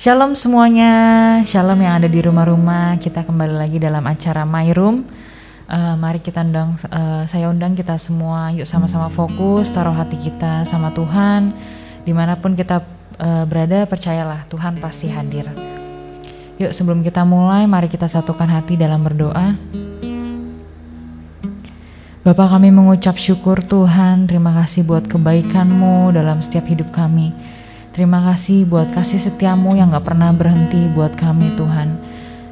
Shalom 0.00 0.32
semuanya, 0.32 0.92
shalom 1.44 1.76
yang 1.76 2.00
ada 2.00 2.08
di 2.08 2.24
rumah-rumah. 2.24 2.96
Kita 2.96 3.20
kembali 3.20 3.52
lagi 3.52 3.76
dalam 3.76 4.00
acara 4.08 4.48
My 4.48 4.72
Room. 4.72 5.04
Uh, 5.68 5.92
mari 6.00 6.24
kita 6.24 6.40
undang, 6.40 6.72
uh, 6.88 7.28
saya 7.28 7.52
undang 7.52 7.76
kita 7.76 8.00
semua, 8.00 8.48
yuk 8.48 8.64
sama-sama 8.64 9.12
fokus, 9.12 9.68
taruh 9.68 9.92
hati 9.92 10.16
kita 10.16 10.64
sama 10.64 10.88
Tuhan. 10.96 11.52
Di 12.00 12.16
mana 12.16 12.40
pun 12.40 12.56
kita 12.56 12.80
uh, 13.20 13.44
berada, 13.44 13.84
percayalah 13.84 14.48
Tuhan 14.48 14.80
pasti 14.80 15.12
hadir. 15.12 15.44
Yuk 16.56 16.72
sebelum 16.72 17.04
kita 17.04 17.20
mulai, 17.28 17.68
mari 17.68 17.92
kita 17.92 18.08
satukan 18.08 18.48
hati 18.48 18.80
dalam 18.80 19.04
berdoa. 19.04 19.52
Bapak 22.24 22.56
kami 22.56 22.72
mengucap 22.72 23.20
syukur 23.20 23.60
Tuhan, 23.60 24.24
terima 24.24 24.56
kasih 24.64 24.80
buat 24.80 25.04
kebaikan-Mu 25.04 26.16
dalam 26.16 26.40
setiap 26.40 26.64
hidup 26.72 26.88
kami. 26.88 27.59
Terima 28.00 28.24
kasih 28.32 28.64
buat 28.64 28.96
kasih 28.96 29.20
setiamu 29.20 29.76
yang 29.76 29.92
gak 29.92 30.08
pernah 30.08 30.32
berhenti 30.32 30.88
buat 30.96 31.20
kami 31.20 31.52
Tuhan. 31.52 32.00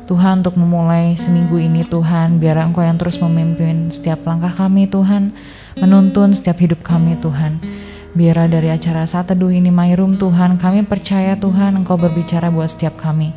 Tuhan 0.05 0.45
untuk 0.45 0.61
memulai 0.61 1.17
seminggu 1.17 1.57
ini 1.57 1.89
Tuhan, 1.89 2.37
biar 2.37 2.61
Engkau 2.61 2.85
yang 2.85 3.01
terus 3.01 3.17
memimpin 3.17 3.89
setiap 3.89 4.29
langkah 4.29 4.53
kami 4.53 4.85
Tuhan, 4.93 5.33
menuntun 5.81 6.37
setiap 6.37 6.61
hidup 6.61 6.85
kami 6.85 7.17
Tuhan. 7.25 7.65
Biar 8.13 8.45
dari 8.45 8.69
acara 8.69 9.09
saat 9.09 9.33
teduh 9.33 9.49
ini 9.49 9.73
My 9.73 9.97
Room 9.97 10.21
Tuhan, 10.21 10.61
kami 10.61 10.85
percaya 10.85 11.33
Tuhan 11.33 11.81
Engkau 11.81 11.97
berbicara 11.97 12.53
buat 12.53 12.69
setiap 12.69 13.01
kami. 13.01 13.33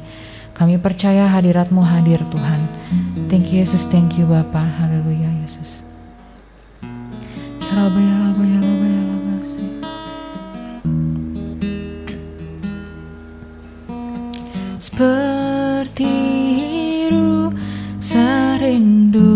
Kami 0.52 0.84
percaya 0.84 1.32
hadiratmu 1.32 1.80
hadir 1.80 2.20
Tuhan. 2.28 2.60
Thank 3.32 3.56
you 3.56 3.64
Yesus, 3.64 3.88
thank 3.88 4.20
you 4.20 4.28
Bapa. 4.28 4.60
Haleluya 4.60 5.32
Yesus. 5.40 5.88
Ya 7.64 7.72
Rabbi, 7.72 8.04
ya 8.04 8.71
Seperti 14.92 16.04
hiru 16.60 17.48
serindu 18.04 19.32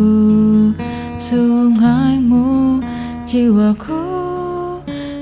sungaimu 1.15 2.83
jiwaku 3.23 4.03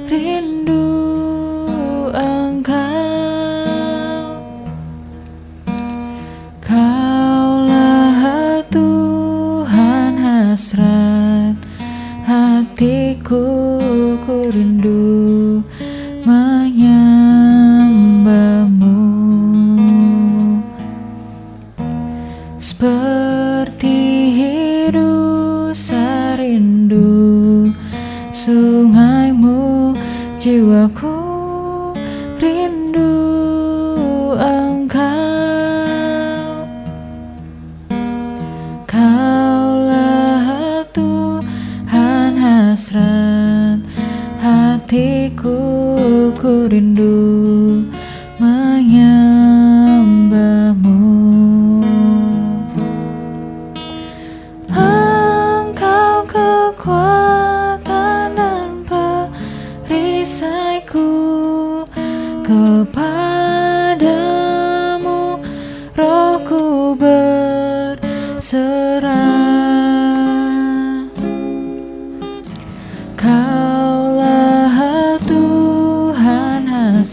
rindu 0.09 0.82
Sungaimu 28.33 29.93
jiwaku 30.41 31.13
rindu 32.41 33.13
engkau. 34.33 35.13
Kaulah 38.89 40.81
Tuhan 40.89 42.33
hasrat 42.41 43.85
hatiku 44.41 45.53
ku 46.33 46.65
rindu 46.65 47.32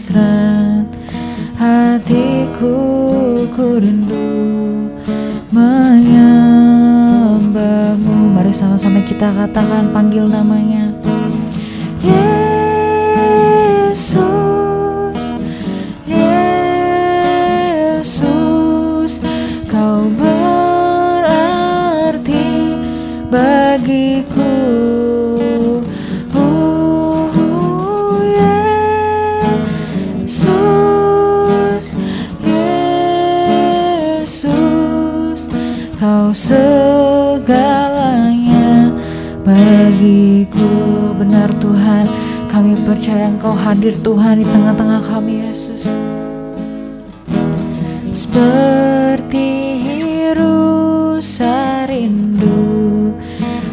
hasrat. 0.01 0.89
Hatiku 1.61 2.73
ku 3.53 3.77
rindu 3.77 4.89
menyembahmu 5.53 8.33
Mari 8.33 8.49
sama-sama 8.49 8.97
kita 9.05 9.29
katakan 9.29 9.93
panggil 9.93 10.25
namanya 10.25 10.89
percaya 42.91 43.31
Engkau 43.31 43.55
hadir 43.55 43.95
Tuhan 44.03 44.43
di 44.43 44.45
tengah-tengah 44.51 44.99
kami 44.99 45.47
Yesus. 45.47 45.95
Seperti 48.11 49.79
hiru 49.79 51.15
sarindu 51.23 53.15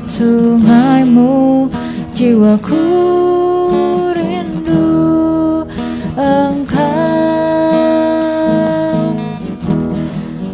Sungaimu 0.06 1.66
jiwaku 2.14 2.86
rindu. 4.14 4.86
Engkau 6.14 6.78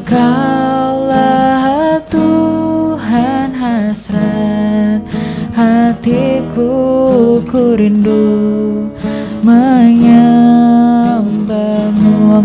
Kaulah 0.08 2.00
Tuhan 2.08 3.52
hasrat 3.52 5.04
hatiku 5.52 6.72
ku 7.44 7.76
rindu 7.76 8.34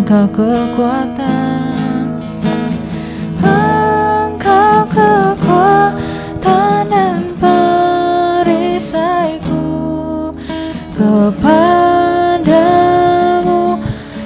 Engkau 0.10 0.26
kekuatan. 0.42 2.18
Engkau 3.46 4.82
kekuatan 4.90 6.82
dan 6.90 7.30
perisaiku. 7.38 8.74
Kepadamu 10.98 12.18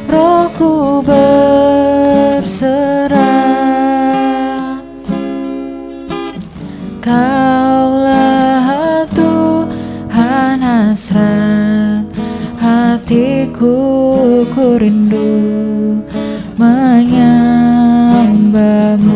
rohku 0.08 1.04
berserah. 1.04 1.52
Kaulah 7.04 8.24
Tuhan 9.12 10.64
hasrat 10.64 12.08
hatiku 12.56 13.76
ku 14.48 14.80
rindu 14.80 15.73
menyembahmu 16.64 19.13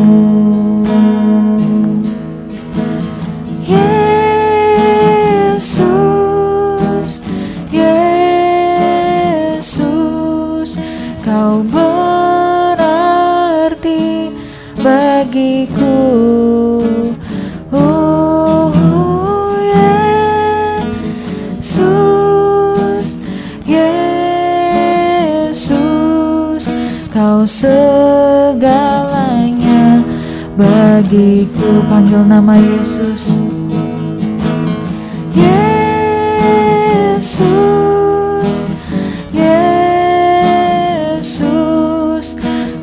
bagiku 31.08 31.80
Panggil 31.88 32.20
nama 32.28 32.60
Yesus. 32.60 33.40
Yesus 37.08 38.68
Yesus 39.32 40.36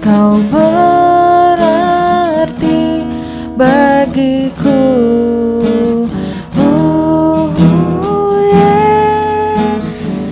Kau 0.01 0.41
berarti 0.49 1.85
bagiku. 3.53 4.81
Oh, 6.57 7.53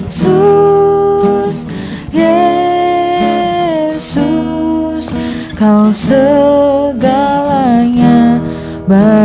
Yesus 0.10 1.70
Yesus 2.10 3.54
Kau 5.54 5.94
segalanya 5.94 6.73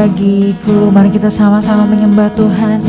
bagiku 0.09 0.89
Mari 0.89 1.13
kita 1.13 1.29
sama-sama 1.29 1.85
menyembah 1.85 2.33
Tuhan 2.33 2.81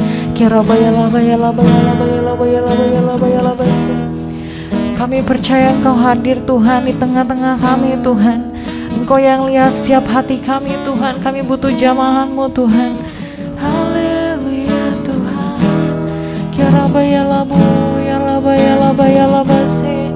kami 5.00 5.24
percaya 5.24 5.72
Engkau 5.72 5.96
hadir 5.96 6.44
Tuhan 6.44 6.84
di 6.84 6.92
tengah-tengah 6.92 7.56
kami 7.64 7.96
Tuhan. 8.04 8.52
Engkau 9.00 9.16
yang 9.16 9.48
lihat 9.48 9.72
setiap 9.72 10.04
hati 10.12 10.36
kami 10.44 10.76
Tuhan. 10.84 11.24
Kami 11.24 11.40
butuh 11.40 11.72
jamahanmu 11.72 12.52
Tuhan. 12.52 13.00
Haleluya 13.56 14.84
Tuhan. 15.08 15.56
Kira 16.52 16.84
baya 16.92 17.24
labu, 17.24 17.56
ya 18.04 18.20
laba 18.20 18.52
ya 18.52 18.76
laba 18.76 19.06
ya 19.08 19.24
laba 19.24 19.60
se. 19.72 20.12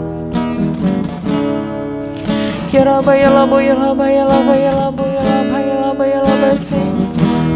Kira 2.68 3.00
baya 3.00 3.32
labu, 3.32 3.64
ya 3.64 3.76
laba 3.80 5.03
lamba 5.94 6.10
ya 6.10 6.26
lamba 6.26 6.58
sing 6.58 6.90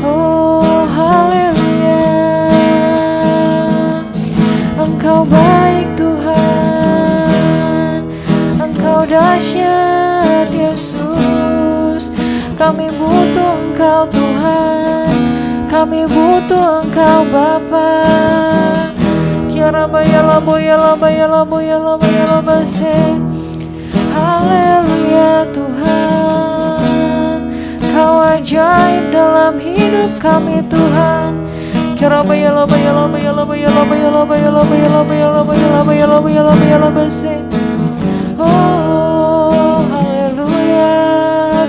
oh 0.05 0.85
haleluya. 0.85 2.05
Engkau 4.77 5.25
baik 5.25 5.89
Tuhan. 5.97 6.45
Engkau 8.61 9.09
dahsyat 9.09 10.53
Yesus. 10.53 12.13
Kami 12.61 12.93
butuh 12.93 13.73
engkau 13.73 14.05
Tuhan. 14.05 15.17
Kami 15.65 16.05
butuh 16.05 16.85
engkau 16.85 17.25
Bapa. 17.33 18.05
Kirama 19.49 20.05
ya 20.05 20.21
lamba 20.21 20.61
ya 20.61 20.77
lamba 20.77 21.09
ya 21.09 21.25
lamba 21.25 21.57
ya 21.57 21.81
lamba 21.81 22.05
ya 22.05 22.29
lamba 22.29 22.61
sing 22.61 23.17
Haleluya 24.13 25.49
Tuhan. 25.49 26.56
Kau 27.97 28.21
ajaib 28.21 29.09
dalam 29.09 29.57
hidup 29.57 30.21
kami 30.21 30.61
Tuhan 30.69 31.33
Oh 38.37 39.81
haleluya 39.89 40.93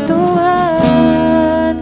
Tuhan 0.05 1.81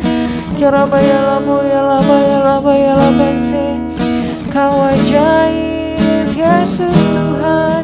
Kau 4.55 4.79
ajaib 4.95 6.31
Yesus 6.39 7.11
Tuhan 7.11 7.83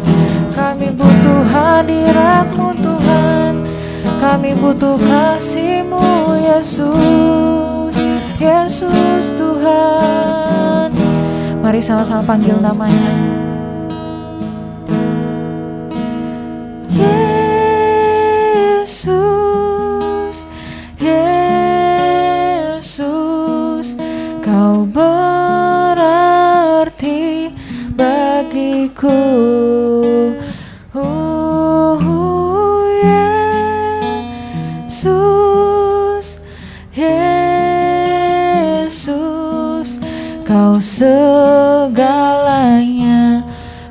Kami 0.54 0.94
butuh 0.94 1.42
hadiratmu 1.42 2.70
Tuhan 2.78 3.71
Kami 4.22 4.54
butuh 4.54 4.94
kasihmu 5.02 5.98
Yesus. 6.38 7.98
Yesus 8.38 9.34
Tuhan. 9.34 10.94
Mari 11.58 11.82
sama-sama 11.82 12.22
panggil 12.22 12.54
namanya. 12.62 13.10
Yesus 16.94 17.31
segalanya. 41.02 42.22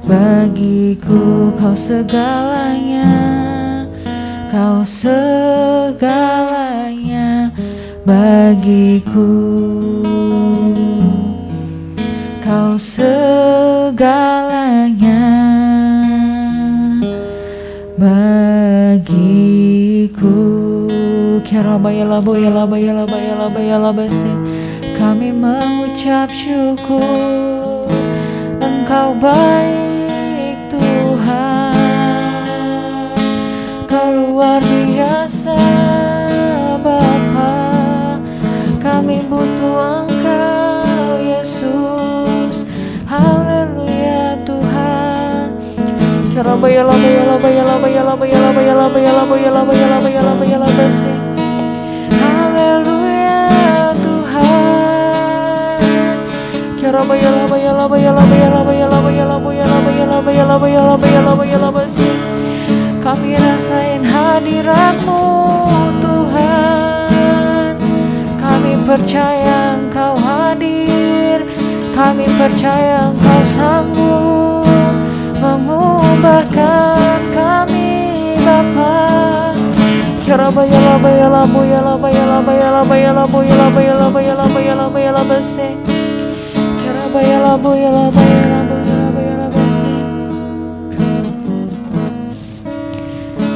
Bagiku 0.08 1.52
kau 1.60 1.76
segalanya. 1.76 3.12
Kau 4.48 4.88
segalanya. 4.88 6.00
Bagiku. 8.08 9.28
Kau 12.40 12.80
segalanya. 12.80 13.60
Bagiku. 18.00 19.28
Kira 21.44 21.76
bayala 21.76 22.24
bayala 22.24 22.64
bayala 22.64 23.04
bayala 23.04 23.52
bayala 23.52 23.92
basi 23.92 24.41
kami 25.02 25.34
mengucap 25.34 26.30
syukur 26.30 27.90
Engkau 28.62 29.18
baik 29.18 30.70
Tuhan 30.70 31.74
Kau 33.90 34.10
luar 34.14 34.62
biasa 34.62 35.58
Bapa 36.86 37.58
Kami 38.78 39.26
butuh 39.26 40.06
Engkau 40.06 41.18
Yesus 41.18 42.70
Haleluya 43.10 44.38
Tuhan 44.46 45.50
Kira 56.92 57.08
bayala 57.08 57.48
bayala 57.48 57.88
bayala 57.88 58.24
bayala 58.28 58.60
bayala 58.68 59.00
bayala 59.00 59.40
bayala 59.40 59.40
bayala 59.40 60.18
bayala 60.20 60.58
bayala 60.60 61.00
bayala 61.00 61.32
bayala 61.40 61.72
Kami 63.00 63.32
rasain 63.40 64.04
hadiratmu 64.04 65.24
Tuhan. 66.04 67.80
Kami 68.36 68.76
percaya 68.84 69.80
Engkau 69.80 70.20
hadir. 70.20 71.48
Kami 71.96 72.28
percaya 72.28 73.08
Engkau 73.08 73.40
sanggup 73.40 74.68
Mengubahkan 75.40 77.24
kami 77.32 78.36
Bapa. 78.44 79.00
Kira 80.20 80.52
bayala 80.52 81.00
bayala 81.00 81.48
bayala 81.48 81.96
bayala 81.96 82.44
bayala 82.44 82.84
bayala 82.84 83.24
bayala 83.24 83.72
bayala 83.72 84.12
bayala 84.12 84.52
bayala 84.52 84.92
bayala 84.92 85.91
bayala 87.12 87.60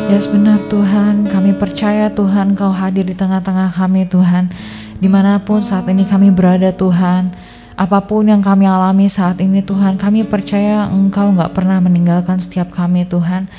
Yes 0.06 0.32
benar 0.32 0.64
Tuhan, 0.72 1.28
kami 1.28 1.52
percaya 1.60 2.08
Tuhan 2.08 2.56
Kau 2.56 2.72
hadir 2.72 3.04
di 3.04 3.18
tengah-tengah 3.18 3.74
kami 3.76 4.08
Tuhan. 4.08 4.48
Di 4.96 5.12
mana 5.12 5.44
pun 5.44 5.60
saat 5.60 5.92
ini 5.92 6.08
kami 6.08 6.32
berada 6.32 6.72
Tuhan. 6.72 7.36
Apa 7.76 8.00
pun 8.08 8.24
yang 8.24 8.40
kami 8.40 8.64
alami 8.64 9.12
saat 9.12 9.36
ini 9.44 9.60
Tuhan 9.60 10.00
Kami 10.00 10.24
percaya 10.24 10.88
Engkau 10.88 11.36
gak 11.36 11.52
pernah 11.52 11.84
meninggalkan 11.84 12.40
setiap 12.40 12.72
kami 12.72 13.04
Tuhan 13.04 13.52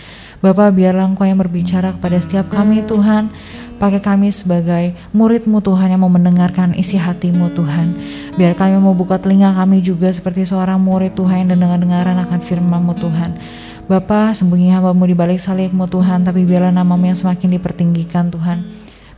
Bapak 0.46 0.78
biarlah 0.78 1.10
Engkau 1.10 1.26
yang 1.26 1.42
berbicara 1.42 1.90
kepada 1.98 2.22
setiap 2.22 2.46
kami 2.46 2.86
Tuhan 2.86 3.34
Pakai 3.76 4.00
kami 4.00 4.32
sebagai 4.32 4.96
muridmu 5.12 5.60
Tuhan 5.60 5.92
yang 5.92 6.00
mau 6.00 6.08
mendengarkan 6.08 6.72
isi 6.72 6.96
hatimu 6.96 7.52
Tuhan. 7.52 7.92
Biar 8.40 8.56
kami 8.56 8.80
mau 8.80 8.96
buka 8.96 9.20
telinga 9.20 9.52
kami 9.52 9.84
juga 9.84 10.08
seperti 10.08 10.48
seorang 10.48 10.80
murid 10.80 11.12
Tuhan 11.12 11.44
yang 11.44 11.60
dengar-dengaran 11.60 12.16
akan 12.24 12.40
firmanmu 12.40 12.96
Tuhan. 12.96 13.36
Bapa 13.84 14.32
sembunyi 14.32 14.72
hambamu 14.72 15.04
di 15.04 15.12
balik 15.12 15.44
salibmu 15.44 15.84
Tuhan, 15.92 16.24
tapi 16.24 16.48
biarlah 16.48 16.72
namamu 16.72 17.12
yang 17.12 17.20
semakin 17.20 17.60
dipertinggikan 17.60 18.32
Tuhan. 18.32 18.64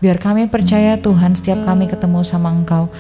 Biar 0.03 0.19
kami 0.19 0.51
percaya 0.51 0.99
Tuhan 0.99 1.39
setiap 1.39 1.63
kami 1.63 1.87
ketemu 1.87 2.27
sama 2.27 2.51
Engkau. 2.51 2.91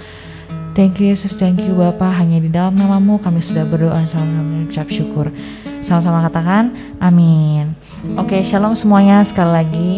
Thank 0.79 1.03
you 1.03 1.11
Yesus, 1.11 1.35
thank 1.35 1.59
you 1.67 1.75
Bapa. 1.75 2.07
Hanya 2.07 2.39
di 2.39 2.55
dalam 2.55 2.79
namamu 2.79 3.19
kami 3.19 3.43
sudah 3.43 3.67
berdoa 3.67 3.99
sama 4.07 4.47
mengucap 4.47 4.87
syukur. 4.87 5.35
Sama-sama 5.83 6.23
katakan 6.31 6.71
amin. 7.03 7.88
Oke, 7.99 8.47
shalom 8.47 8.79
semuanya 8.79 9.27
sekali 9.27 9.51
lagi 9.51 9.91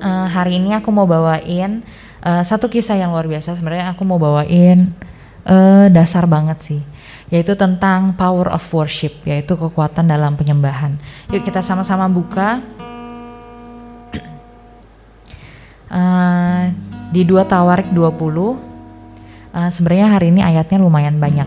uh, 0.00 0.32
hari 0.32 0.56
ini 0.56 0.72
aku 0.72 0.88
mau 0.88 1.04
bawain 1.04 1.84
uh, 2.24 2.40
satu 2.40 2.72
kisah 2.72 2.96
yang 2.96 3.12
luar 3.12 3.28
biasa. 3.28 3.52
Sebenarnya 3.52 3.92
aku 3.92 4.00
mau 4.08 4.16
bawain 4.16 4.96
uh, 5.44 5.92
dasar 5.92 6.24
banget 6.24 6.56
sih, 6.64 6.80
yaitu 7.28 7.52
tentang 7.52 8.16
power 8.16 8.48
of 8.48 8.64
worship, 8.72 9.12
yaitu 9.28 9.60
kekuatan 9.60 10.08
dalam 10.08 10.40
penyembahan. 10.40 10.96
Yuk 11.28 11.44
kita 11.44 11.60
sama-sama 11.60 12.08
buka 12.08 12.64
Uh, 15.86 16.72
di 17.14 17.22
dua 17.22 17.46
Tawarik 17.46 17.94
20 17.94 18.18
uh, 19.54 19.70
sebenarnya 19.70 20.18
hari 20.18 20.32
ini 20.32 20.40
ayatnya 20.40 20.80
lumayan 20.80 21.20
banyak. 21.20 21.46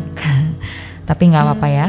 Tapi 1.10 1.24
nggak 1.26 1.44
apa-apa 1.44 1.68
ya. 1.68 1.88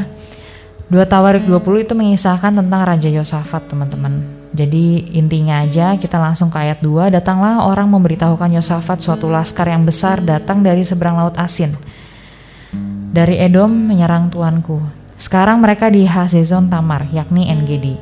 Dua 0.90 1.06
Tawarik 1.06 1.46
20 1.46 1.86
itu 1.86 1.94
mengisahkan 1.94 2.50
tentang 2.50 2.82
Raja 2.82 3.06
Yosafat, 3.06 3.70
teman-teman. 3.70 4.26
Jadi 4.50 5.06
intinya 5.14 5.62
aja 5.62 5.94
kita 5.94 6.18
langsung 6.18 6.50
ke 6.50 6.58
ayat 6.58 6.82
2, 6.82 7.14
datanglah 7.14 7.62
orang 7.62 7.86
memberitahukan 7.94 8.58
Yosafat 8.58 8.98
suatu 8.98 9.30
laskar 9.30 9.70
yang 9.70 9.86
besar 9.86 10.18
datang 10.18 10.66
dari 10.66 10.82
seberang 10.82 11.14
laut 11.14 11.38
asin. 11.38 11.78
Dari 13.14 13.38
Edom 13.38 13.70
menyerang 13.70 14.34
tuanku. 14.34 14.82
Sekarang 15.14 15.62
mereka 15.62 15.86
di 15.94 16.10
Hazezon 16.10 16.66
Tamar, 16.66 17.06
yakni 17.14 17.46
NGD. 17.46 17.94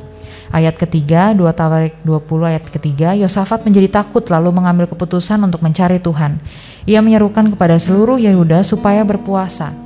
Ayat 0.49 0.80
ketiga, 0.80 1.37
2 1.37 1.45
Tawarik 1.52 2.00
20 2.09 2.25
ayat 2.49 2.64
ketiga, 2.73 3.12
Yosafat 3.12 3.68
menjadi 3.68 4.00
takut 4.00 4.25
lalu 4.33 4.49
mengambil 4.49 4.88
keputusan 4.88 5.45
untuk 5.45 5.61
mencari 5.61 6.00
Tuhan. 6.00 6.40
Ia 6.88 7.04
menyerukan 7.04 7.52
kepada 7.52 7.76
seluruh 7.76 8.16
Yehuda 8.16 8.64
supaya 8.64 9.04
berpuasa. 9.04 9.76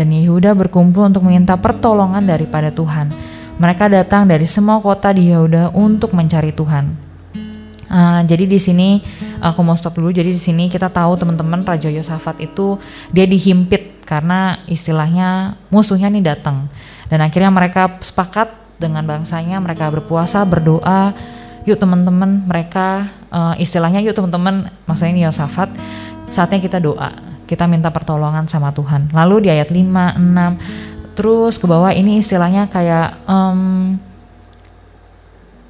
Dan 0.00 0.16
Yehuda 0.16 0.56
berkumpul 0.56 1.12
untuk 1.12 1.28
meminta 1.28 1.60
pertolongan 1.60 2.24
daripada 2.24 2.72
Tuhan. 2.72 3.12
Mereka 3.60 3.92
datang 3.92 4.24
dari 4.24 4.48
semua 4.48 4.80
kota 4.80 5.12
di 5.12 5.28
Yehuda 5.28 5.76
untuk 5.76 6.16
mencari 6.16 6.56
Tuhan. 6.56 6.88
Uh, 7.84 8.24
jadi 8.24 8.48
di 8.48 8.56
sini 8.56 9.04
aku 9.44 9.60
mau 9.60 9.76
stop 9.76 10.00
dulu. 10.00 10.08
Jadi 10.08 10.32
di 10.32 10.40
sini 10.40 10.72
kita 10.72 10.88
tahu 10.88 11.20
teman-teman 11.20 11.60
Raja 11.68 11.92
Yosafat 11.92 12.40
itu 12.40 12.80
dia 13.12 13.28
dihimpit 13.28 14.00
karena 14.08 14.56
istilahnya 14.64 15.60
musuhnya 15.68 16.08
nih 16.08 16.24
datang. 16.32 16.72
Dan 17.12 17.20
akhirnya 17.20 17.52
mereka 17.52 18.00
sepakat 18.00 18.56
dengan 18.80 19.04
bangsanya 19.04 19.60
mereka 19.60 19.92
berpuasa 19.92 20.40
berdoa 20.48 21.12
yuk 21.68 21.76
teman-teman 21.76 22.48
mereka 22.48 23.12
uh, 23.28 23.52
istilahnya 23.60 24.00
yuk 24.00 24.16
teman-teman 24.16 24.72
maksudnya 24.88 25.12
ini 25.12 25.22
Yosafat 25.28 25.68
saatnya 26.24 26.64
kita 26.64 26.80
doa 26.80 27.12
kita 27.50 27.66
minta 27.66 27.90
pertolongan 27.90 28.46
sama 28.46 28.70
Tuhan. 28.70 29.10
Lalu 29.10 29.44
di 29.44 29.48
ayat 29.50 29.74
5 29.74 29.82
6 29.82 31.18
terus 31.18 31.58
ke 31.58 31.66
bawah 31.66 31.90
ini 31.90 32.22
istilahnya 32.22 32.70
kayak 32.70 33.26
um, 33.26 33.98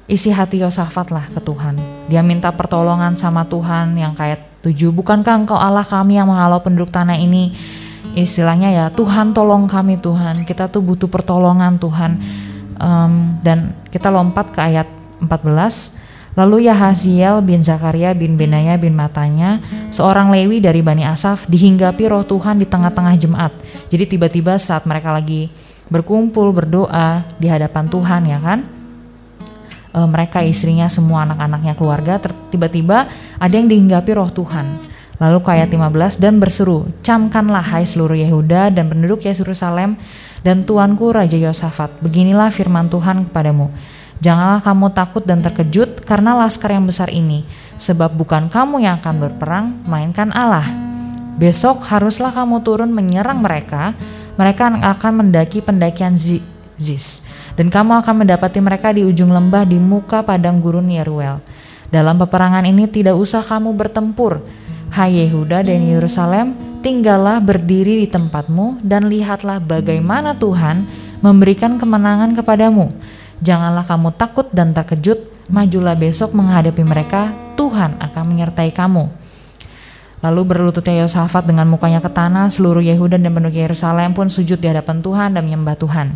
isi 0.05 0.29
hati 0.29 0.61
Yosafat 0.61 1.09
lah 1.09 1.25
ke 1.33 1.41
Tuhan. 1.41 1.81
Dia 2.05 2.21
minta 2.21 2.53
pertolongan 2.53 3.17
sama 3.17 3.49
Tuhan 3.49 3.97
yang 3.97 4.13
kayak 4.13 4.61
tujuh. 4.61 4.93
Bukankah 4.93 5.41
engkau 5.41 5.57
Allah 5.57 5.81
kami 5.81 6.21
yang 6.21 6.29
menghalau 6.29 6.61
penduduk 6.61 6.93
tanah 6.93 7.17
ini? 7.17 7.49
Istilahnya 8.13 8.69
ya 8.69 8.85
Tuhan 8.93 9.33
tolong 9.33 9.65
kami 9.65 9.97
Tuhan. 9.97 10.45
Kita 10.45 10.69
tuh 10.69 10.85
butuh 10.85 11.09
pertolongan 11.09 11.81
Tuhan. 11.81 12.11
Um, 12.77 13.41
dan 13.41 13.73
kita 13.89 14.13
lompat 14.13 14.53
ke 14.53 14.59
ayat 14.61 14.89
14 15.21 16.00
Lalu 16.31 16.71
Yahaziel 16.71 17.43
bin 17.43 17.59
Zakaria 17.59 18.15
bin 18.15 18.39
Benaya 18.39 18.79
bin 18.79 18.95
Matanya, 18.95 19.59
seorang 19.91 20.31
Lewi 20.31 20.63
dari 20.63 20.79
Bani 20.79 21.03
Asaf, 21.03 21.43
dihinggapi 21.51 22.07
roh 22.07 22.23
Tuhan 22.23 22.55
di 22.55 22.63
tengah-tengah 22.63 23.15
jemaat. 23.19 23.51
Jadi 23.91 24.15
tiba-tiba 24.15 24.55
saat 24.55 24.87
mereka 24.87 25.11
lagi 25.11 25.51
berkumpul 25.91 26.55
berdoa 26.55 27.27
di 27.35 27.51
hadapan 27.51 27.83
Tuhan 27.91 28.21
ya 28.31 28.39
kan, 28.39 28.63
e, 29.91 29.99
mereka 30.07 30.39
istrinya 30.39 30.87
semua 30.87 31.27
anak-anaknya 31.27 31.75
keluarga, 31.75 32.15
tiba-tiba 32.47 33.11
ada 33.35 33.51
yang 33.51 33.67
dihinggapi 33.67 34.11
roh 34.15 34.31
Tuhan. 34.31 34.79
Lalu 35.19 35.37
ayat 35.51 35.69
15 35.69 36.17
dan 36.17 36.39
berseru, 36.39 36.89
camkanlah 37.05 37.61
hai 37.61 37.85
seluruh 37.85 38.17
Yehuda 38.17 38.73
dan 38.73 38.89
penduduk 38.89 39.21
Yerusalem 39.21 39.99
dan 40.41 40.63
tuanku 40.65 41.13
Raja 41.13 41.37
Yosafat, 41.37 41.91
beginilah 42.01 42.49
firman 42.49 42.87
Tuhan 42.87 43.29
kepadamu. 43.29 43.69
Janganlah 44.21 44.61
kamu 44.61 44.93
takut 44.93 45.25
dan 45.25 45.41
terkejut 45.41 46.05
karena 46.05 46.37
laskar 46.37 46.77
yang 46.77 46.85
besar 46.85 47.09
ini, 47.09 47.41
sebab 47.81 48.13
bukan 48.13 48.53
kamu 48.53 48.85
yang 48.85 49.01
akan 49.01 49.15
berperang, 49.17 49.65
melainkan 49.89 50.29
Allah. 50.29 50.69
Besok 51.41 51.81
haruslah 51.89 52.29
kamu 52.29 52.61
turun 52.61 52.93
menyerang 52.93 53.41
mereka, 53.41 53.97
mereka 54.37 54.69
akan 54.69 55.25
mendaki 55.25 55.65
pendakian 55.65 56.13
Ziz, 56.13 57.25
dan 57.57 57.73
kamu 57.73 58.05
akan 58.05 58.21
mendapati 58.21 58.61
mereka 58.61 58.93
di 58.93 59.01
ujung 59.01 59.33
lembah 59.33 59.65
di 59.65 59.81
muka 59.81 60.21
padang 60.21 60.61
gurun 60.61 60.85
Yeruel. 60.85 61.41
Dalam 61.89 62.21
peperangan 62.21 62.61
ini 62.69 62.85
tidak 62.85 63.17
usah 63.17 63.41
kamu 63.41 63.73
bertempur, 63.73 64.45
hai 64.93 65.17
Yehuda 65.25 65.65
dan 65.65 65.81
Yerusalem, 65.81 66.53
tinggallah 66.85 67.41
berdiri 67.41 68.05
di 68.05 68.07
tempatmu 68.07 68.85
dan 68.85 69.09
lihatlah 69.09 69.57
bagaimana 69.57 70.37
Tuhan 70.37 70.85
memberikan 71.25 71.81
kemenangan 71.81 72.37
kepadamu. 72.37 72.93
Janganlah 73.41 73.89
kamu 73.89 74.13
takut 74.13 74.47
dan 74.53 74.71
terkejut, 74.71 75.49
majulah 75.49 75.97
besok 75.97 76.37
menghadapi 76.37 76.85
mereka, 76.85 77.33
Tuhan 77.57 77.97
akan 77.97 78.23
menyertai 78.29 78.69
kamu. 78.69 79.09
Lalu 80.21 80.41
berlututnya 80.45 81.01
Yosafat 81.01 81.49
dengan 81.49 81.65
mukanya 81.65 81.97
ke 81.97 82.09
tanah, 82.13 82.53
seluruh 82.53 82.85
Yehuda 82.85 83.17
dan 83.17 83.33
penduduk 83.33 83.57
Yerusalem 83.57 84.13
pun 84.13 84.29
sujud 84.29 84.61
di 84.61 84.69
hadapan 84.69 85.01
Tuhan 85.01 85.33
dan 85.33 85.41
menyembah 85.41 85.73
Tuhan. 85.81 86.13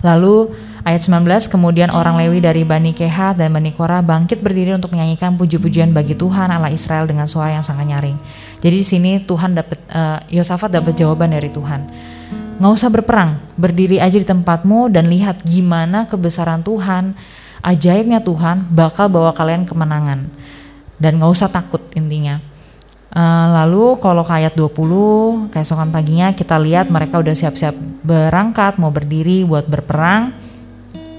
Lalu 0.00 0.48
Ayat 0.80 1.04
19, 1.04 1.28
kemudian 1.52 1.92
orang 1.92 2.16
Lewi 2.16 2.40
dari 2.40 2.64
Bani 2.64 2.96
Kehat 2.96 3.36
dan 3.36 3.52
Bani 3.52 3.68
Korah 3.76 4.00
bangkit 4.00 4.40
berdiri 4.40 4.72
untuk 4.72 4.96
menyanyikan 4.96 5.36
puji-pujian 5.36 5.92
bagi 5.92 6.16
Tuhan 6.16 6.48
Allah 6.48 6.72
Israel 6.72 7.04
dengan 7.04 7.28
suara 7.28 7.52
yang 7.52 7.60
sangat 7.60 7.84
nyaring. 7.84 8.16
Jadi 8.64 8.76
di 8.80 8.86
sini 8.86 9.12
Tuhan 9.20 9.52
dapat 9.52 9.76
uh, 9.92 10.24
Yosafat 10.32 10.72
dapat 10.72 10.96
jawaban 10.96 11.36
dari 11.36 11.52
Tuhan. 11.52 11.84
Nggak 12.60 12.72
usah 12.76 12.90
berperang, 12.92 13.40
berdiri 13.56 13.96
aja 13.96 14.20
di 14.20 14.26
tempatmu 14.28 14.92
dan 14.92 15.08
lihat 15.08 15.40
gimana 15.48 16.04
kebesaran 16.04 16.60
Tuhan, 16.60 17.16
ajaibnya 17.64 18.20
Tuhan 18.20 18.68
bakal 18.68 19.08
bawa 19.08 19.32
kalian 19.32 19.64
kemenangan. 19.64 20.28
Dan 21.00 21.16
nggak 21.16 21.32
usah 21.32 21.48
takut 21.48 21.80
intinya. 21.96 22.36
Uh, 23.10 23.48
lalu 23.64 23.96
kalau 23.98 24.22
ke 24.22 24.44
ayat 24.44 24.54
20, 24.54 25.50
keesokan 25.50 25.88
paginya 25.88 26.36
kita 26.36 26.60
lihat 26.60 26.92
mereka 26.92 27.18
udah 27.18 27.32
siap-siap 27.32 27.74
berangkat 28.04 28.78
mau 28.78 28.92
berdiri 28.92 29.42
buat 29.42 29.66
berperang 29.66 30.30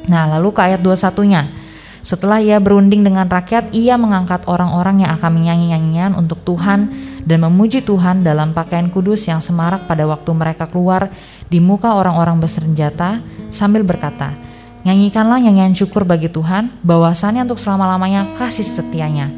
Nah, 0.09 0.25
lalu 0.37 0.49
ke 0.55 0.61
ayat 0.65 0.81
21-nya. 0.81 1.60
Setelah 2.01 2.41
ia 2.41 2.57
berunding 2.57 3.05
dengan 3.05 3.29
rakyat, 3.29 3.71
ia 3.77 3.93
mengangkat 3.93 4.49
orang-orang 4.49 5.05
yang 5.05 5.13
akan 5.15 5.31
menyanyi 5.37 5.77
nyanyian 5.77 6.17
untuk 6.17 6.41
Tuhan 6.41 6.89
dan 7.21 7.39
memuji 7.45 7.85
Tuhan 7.85 8.25
dalam 8.25 8.57
pakaian 8.57 8.89
kudus 8.89 9.29
yang 9.29 9.37
semarak 9.37 9.85
pada 9.85 10.09
waktu 10.09 10.33
mereka 10.33 10.65
keluar 10.65 11.13
di 11.47 11.61
muka 11.61 11.93
orang-orang 11.93 12.41
bersenjata 12.41 13.21
sambil 13.53 13.85
berkata, 13.85 14.33
Nyanyikanlah 14.81 15.37
nyanyian 15.45 15.77
syukur 15.77 16.09
bagi 16.09 16.25
Tuhan, 16.25 16.73
bahwasannya 16.81 17.45
untuk 17.45 17.61
selama-lamanya 17.61 18.33
kasih 18.33 18.65
setianya. 18.65 19.29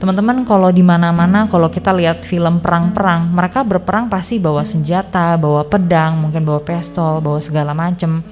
Teman-teman, 0.00 0.48
kalau 0.48 0.72
di 0.72 0.80
mana-mana, 0.80 1.44
kalau 1.46 1.68
kita 1.68 1.92
lihat 1.92 2.24
film 2.24 2.58
perang-perang, 2.58 3.28
mereka 3.30 3.62
berperang 3.62 4.08
pasti 4.08 4.40
bawa 4.40 4.64
senjata, 4.64 5.36
bawa 5.36 5.62
pedang, 5.68 6.24
mungkin 6.24 6.42
bawa 6.42 6.58
pistol, 6.64 7.20
bawa 7.20 7.38
segala 7.38 7.76
macam. 7.76 8.24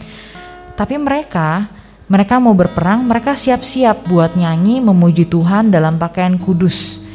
Tapi 0.74 0.96
mereka, 0.96 1.68
mereka 2.10 2.42
mau 2.42 2.58
berperang, 2.58 3.06
mereka 3.06 3.38
siap-siap 3.38 4.10
buat 4.10 4.34
nyanyi 4.34 4.82
memuji 4.82 5.30
Tuhan 5.30 5.70
dalam 5.70 5.94
pakaian 5.94 6.34
kudus. 6.34 7.06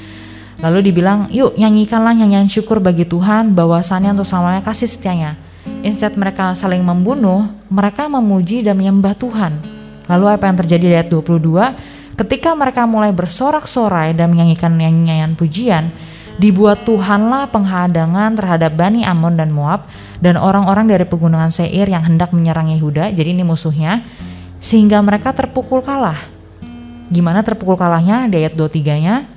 Lalu 0.64 0.88
dibilang, 0.88 1.28
yuk 1.36 1.60
nyanyikanlah 1.60 2.16
nyanyian 2.16 2.48
syukur 2.48 2.80
bagi 2.80 3.04
Tuhan 3.04 3.52
bahwasannya 3.52 4.16
untuk 4.16 4.24
selamanya 4.24 4.64
kasih 4.64 4.88
setianya. 4.88 5.36
Instead 5.84 6.16
mereka 6.16 6.56
saling 6.56 6.80
membunuh, 6.80 7.44
mereka 7.68 8.08
memuji 8.08 8.64
dan 8.64 8.80
menyembah 8.80 9.20
Tuhan. 9.20 9.60
Lalu 10.08 10.25
apa 10.32 10.48
yang 10.48 10.58
terjadi 10.64 10.86
di 10.88 10.96
ayat 10.96 11.10
22? 11.12 12.16
Ketika 12.16 12.56
mereka 12.56 12.88
mulai 12.88 13.12
bersorak-sorai 13.12 14.16
dan 14.16 14.32
menyanyikan 14.32 14.72
nyanyian 14.80 15.36
pujian, 15.36 15.92
Dibuat 16.36 16.84
Tuhanlah 16.84 17.48
penghadangan 17.48 18.36
terhadap 18.36 18.75
Bani 18.75 19.08
Amon 19.08 19.40
dan 19.40 19.56
Moab 19.56 19.88
dan 20.20 20.36
orang-orang 20.36 20.92
dari 20.92 21.08
pegunungan 21.08 21.48
Seir 21.48 21.88
yang 21.88 22.04
hendak 22.04 22.36
menyerang 22.36 22.68
Yehuda, 22.75 23.16
jadi 23.16 23.32
ini 23.32 23.48
musuhnya, 23.48 24.04
sehingga 24.65 24.98
mereka 25.05 25.29
terpukul 25.29 25.86
kalah. 25.86 26.17
Gimana 27.13 27.45
terpukul 27.45 27.77
kalahnya 27.77 28.25
di 28.25 28.41
ayat 28.41 28.57
23-nya? 28.57 29.29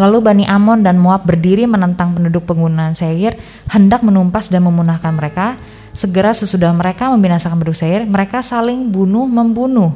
Lalu 0.00 0.18
Bani 0.24 0.44
Amon 0.48 0.80
dan 0.80 0.96
Moab 0.96 1.28
berdiri 1.28 1.68
menentang 1.68 2.16
penduduk 2.16 2.48
pegunungan 2.48 2.96
Seir, 2.96 3.36
hendak 3.68 4.00
menumpas 4.00 4.48
dan 4.48 4.64
memunahkan 4.64 5.12
mereka. 5.12 5.60
Segera 5.92 6.32
sesudah 6.32 6.72
mereka 6.72 7.12
membinasakan 7.12 7.60
penduduk 7.60 7.76
Seir, 7.76 8.08
mereka 8.08 8.40
saling 8.40 8.88
bunuh 8.88 9.28
membunuh. 9.28 9.92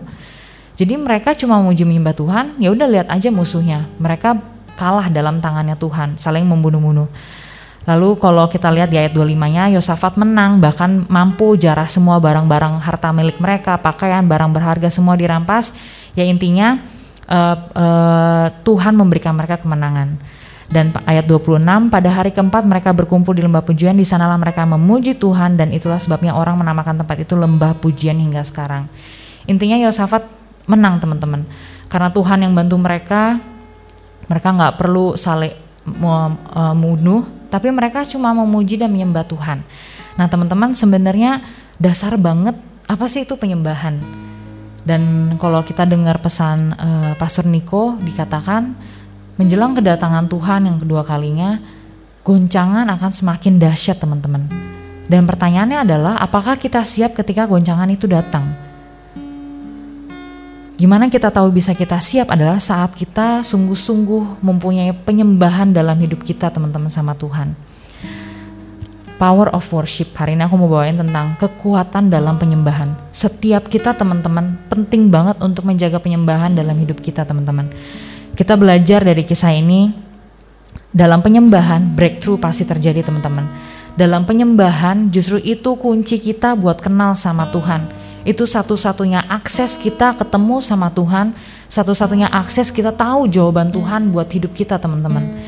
Jadi 0.76 1.00
mereka 1.00 1.32
cuma 1.32 1.56
memuji 1.56 1.88
menyembah 1.88 2.12
Tuhan, 2.12 2.60
ya 2.60 2.68
udah 2.76 2.84
lihat 2.84 3.08
aja 3.08 3.32
musuhnya. 3.32 3.88
Mereka 3.96 4.36
kalah 4.76 5.08
dalam 5.08 5.40
tangannya 5.40 5.80
Tuhan, 5.80 6.20
saling 6.20 6.44
membunuh-bunuh. 6.44 7.08
Lalu 7.86 8.18
kalau 8.18 8.50
kita 8.50 8.66
lihat 8.74 8.90
di 8.90 8.98
ayat 8.98 9.14
25-nya, 9.14 9.70
Yosafat 9.70 10.18
menang, 10.18 10.58
bahkan 10.58 11.06
mampu 11.06 11.54
jarah 11.54 11.86
semua 11.86 12.18
barang-barang 12.18 12.82
harta 12.82 13.14
milik 13.14 13.38
mereka, 13.38 13.78
pakaian, 13.78 14.26
barang 14.26 14.50
berharga 14.50 14.90
semua 14.90 15.14
dirampas. 15.14 15.70
Ya 16.18 16.26
intinya 16.26 16.82
uh, 17.30 17.56
uh, 17.78 18.46
Tuhan 18.66 18.98
memberikan 18.98 19.38
mereka 19.38 19.62
kemenangan. 19.62 20.18
Dan 20.66 20.90
ayat 21.06 21.30
26, 21.30 21.62
pada 21.94 22.10
hari 22.10 22.34
keempat 22.34 22.66
mereka 22.66 22.90
berkumpul 22.90 23.38
di 23.38 23.46
lembah 23.46 23.62
pujian, 23.62 23.94
di 23.94 24.02
sanalah 24.02 24.34
mereka 24.34 24.66
memuji 24.66 25.14
Tuhan 25.14 25.54
dan 25.54 25.70
itulah 25.70 26.02
sebabnya 26.02 26.34
orang 26.34 26.58
menamakan 26.58 27.06
tempat 27.06 27.22
itu 27.22 27.38
lembah 27.38 27.78
pujian 27.78 28.18
hingga 28.18 28.42
sekarang. 28.42 28.90
Intinya 29.46 29.78
Yosafat 29.78 30.26
menang 30.66 30.98
teman-teman. 30.98 31.46
Karena 31.86 32.10
Tuhan 32.10 32.42
yang 32.42 32.50
bantu 32.50 32.76
mereka, 32.82 33.38
Mereka 34.26 34.58
nggak 34.58 34.74
perlu 34.74 35.14
saling 35.14 35.54
membunuh, 35.86 37.22
e, 37.22 37.35
tapi 37.48 37.70
mereka 37.70 38.02
cuma 38.08 38.34
memuji 38.34 38.78
dan 38.78 38.90
menyembah 38.92 39.26
Tuhan. 39.26 39.62
Nah 40.16 40.26
teman-teman 40.26 40.72
sebenarnya 40.72 41.44
dasar 41.76 42.16
banget 42.16 42.56
apa 42.86 43.04
sih 43.10 43.26
itu 43.26 43.34
penyembahan? 43.34 43.98
Dan 44.86 45.34
kalau 45.42 45.66
kita 45.66 45.82
dengar 45.82 46.22
pesan 46.22 46.70
uh, 46.78 47.12
Pastor 47.18 47.50
Niko 47.50 47.98
dikatakan 47.98 48.70
menjelang 49.34 49.74
kedatangan 49.74 50.30
Tuhan 50.30 50.70
yang 50.70 50.78
kedua 50.78 51.02
kalinya, 51.02 51.58
goncangan 52.22 52.86
akan 52.86 53.10
semakin 53.10 53.58
dahsyat 53.58 53.98
teman-teman. 53.98 54.46
Dan 55.06 55.26
pertanyaannya 55.26 55.78
adalah 55.86 56.14
apakah 56.18 56.58
kita 56.58 56.82
siap 56.82 57.14
ketika 57.14 57.46
goncangan 57.46 57.86
itu 57.90 58.06
datang? 58.10 58.65
Gimana 60.76 61.08
kita 61.08 61.32
tahu 61.32 61.56
bisa 61.56 61.72
kita 61.72 61.96
siap 62.04 62.28
adalah 62.28 62.60
saat 62.60 62.92
kita 62.92 63.40
sungguh-sungguh 63.40 64.44
mempunyai 64.44 64.92
penyembahan 64.92 65.72
dalam 65.72 65.96
hidup 65.96 66.20
kita 66.20 66.52
teman-teman 66.52 66.92
sama 66.92 67.16
Tuhan. 67.16 67.56
Power 69.16 69.48
of 69.56 69.64
Worship. 69.72 70.12
Hari 70.12 70.36
ini 70.36 70.44
aku 70.44 70.60
mau 70.60 70.68
bawain 70.68 71.00
tentang 71.00 71.32
kekuatan 71.40 72.12
dalam 72.12 72.36
penyembahan. 72.36 72.92
Setiap 73.08 73.72
kita 73.72 73.96
teman-teman 73.96 74.60
penting 74.68 75.08
banget 75.08 75.40
untuk 75.40 75.64
menjaga 75.64 75.96
penyembahan 75.96 76.52
dalam 76.52 76.76
hidup 76.76 77.00
kita 77.00 77.24
teman-teman. 77.24 77.72
Kita 78.36 78.60
belajar 78.60 79.00
dari 79.00 79.24
kisah 79.24 79.56
ini 79.56 79.88
dalam 80.92 81.24
penyembahan 81.24 81.96
breakthrough 81.96 82.36
pasti 82.36 82.68
terjadi 82.68 83.00
teman-teman. 83.00 83.48
Dalam 83.96 84.28
penyembahan 84.28 85.08
justru 85.08 85.40
itu 85.40 85.72
kunci 85.80 86.20
kita 86.20 86.52
buat 86.52 86.84
kenal 86.84 87.16
sama 87.16 87.48
Tuhan. 87.48 88.05
Itu 88.26 88.42
satu-satunya 88.42 89.22
akses 89.30 89.78
kita 89.78 90.18
ketemu 90.18 90.58
sama 90.58 90.90
Tuhan, 90.90 91.30
satu-satunya 91.70 92.26
akses 92.26 92.74
kita 92.74 92.90
tahu 92.90 93.30
jawaban 93.30 93.70
Tuhan 93.70 94.10
buat 94.10 94.26
hidup 94.26 94.50
kita 94.50 94.82
teman-teman. 94.82 95.38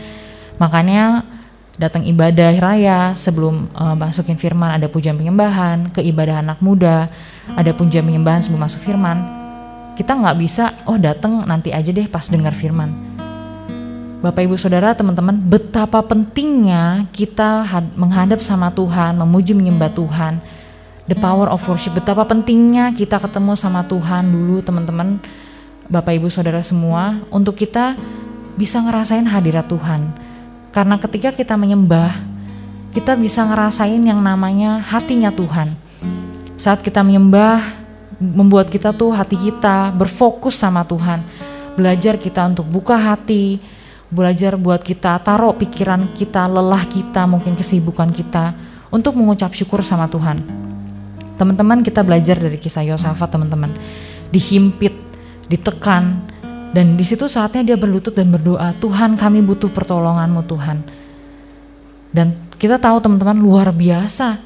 Makanya 0.62 1.26
datang 1.74 2.06
ibadah 2.06 2.54
raya 2.54 3.18
sebelum 3.18 3.66
uh, 3.74 3.98
masukin 3.98 4.38
firman 4.38 4.78
ada 4.78 4.86
pujian 4.86 5.18
penyembahan 5.18 5.90
ke 5.90 6.02
ibadah 6.06 6.42
anak 6.42 6.58
muda 6.58 7.10
ada 7.54 7.70
pujian 7.74 8.06
penyembahan 8.06 8.46
sebelum 8.46 8.62
masuk 8.62 8.82
firman. 8.82 9.18
Kita 9.98 10.14
nggak 10.14 10.36
bisa 10.38 10.78
oh 10.86 10.94
datang 10.98 11.42
nanti 11.50 11.74
aja 11.74 11.90
deh 11.90 12.06
pas 12.06 12.30
dengar 12.30 12.54
firman. 12.54 12.94
Bapak 14.22 14.46
Ibu 14.46 14.58
Saudara 14.58 14.94
teman-teman 14.94 15.34
betapa 15.38 16.02
pentingnya 16.02 17.06
kita 17.10 17.62
menghadap 17.94 18.42
sama 18.42 18.70
Tuhan 18.70 19.14
memuji 19.18 19.54
menyembah 19.54 19.94
Tuhan 19.94 20.42
the 21.08 21.16
power 21.18 21.48
of 21.48 21.64
worship 21.66 21.96
betapa 21.96 22.28
pentingnya 22.28 22.92
kita 22.92 23.18
ketemu 23.18 23.56
sama 23.56 23.82
Tuhan 23.88 24.28
dulu 24.28 24.60
teman-teman 24.62 25.18
Bapak 25.88 26.20
Ibu 26.20 26.28
Saudara 26.28 26.60
semua 26.60 27.24
untuk 27.32 27.56
kita 27.56 27.96
bisa 28.60 28.78
ngerasain 28.84 29.24
hadirat 29.24 29.66
Tuhan 29.66 30.28
karena 30.68 31.00
ketika 31.00 31.32
kita 31.32 31.56
menyembah, 31.56 32.20
kita 32.92 33.16
bisa 33.16 33.40
ngerasain 33.42 33.98
yang 33.98 34.20
namanya 34.20 34.84
hatinya 34.84 35.32
Tuhan. 35.32 35.72
Saat 36.60 36.84
kita 36.84 37.00
menyembah, 37.00 37.64
membuat 38.20 38.68
kita 38.68 38.92
tuh 38.92 39.10
hati 39.10 39.34
kita 39.34 39.90
berfokus 39.96 40.60
sama 40.60 40.84
Tuhan. 40.84 41.24
Belajar 41.74 42.14
kita 42.14 42.46
untuk 42.46 42.68
buka 42.68 42.94
hati, 42.94 43.62
belajar 44.12 44.54
buat 44.54 44.84
kita 44.84 45.18
taruh 45.24 45.56
pikiran 45.56 46.12
kita, 46.12 46.44
lelah 46.50 46.84
kita, 46.84 47.24
mungkin 47.24 47.56
kesibukan 47.56 48.12
kita 48.12 48.52
untuk 48.92 49.16
mengucap 49.16 49.54
syukur 49.56 49.80
sama 49.80 50.10
Tuhan. 50.10 50.57
Teman-teman 51.38 51.86
kita 51.86 52.02
belajar 52.02 52.36
dari 52.36 52.58
kisah 52.58 52.82
Yosafat 52.82 53.30
teman-teman. 53.30 53.70
Dihimpit, 54.34 54.92
ditekan, 55.46 56.28
dan 56.72 57.00
di 57.00 57.04
situ 57.04 57.24
saatnya 57.24 57.64
dia 57.64 57.76
berlutut 57.80 58.12
dan 58.12 58.28
berdoa, 58.28 58.76
Tuhan 58.76 59.16
kami 59.16 59.40
butuh 59.40 59.72
pertolonganmu 59.72 60.44
Tuhan. 60.44 60.78
Dan 62.12 62.36
kita 62.60 62.76
tahu 62.76 63.00
teman-teman 63.00 63.38
luar 63.40 63.72
biasa. 63.72 64.44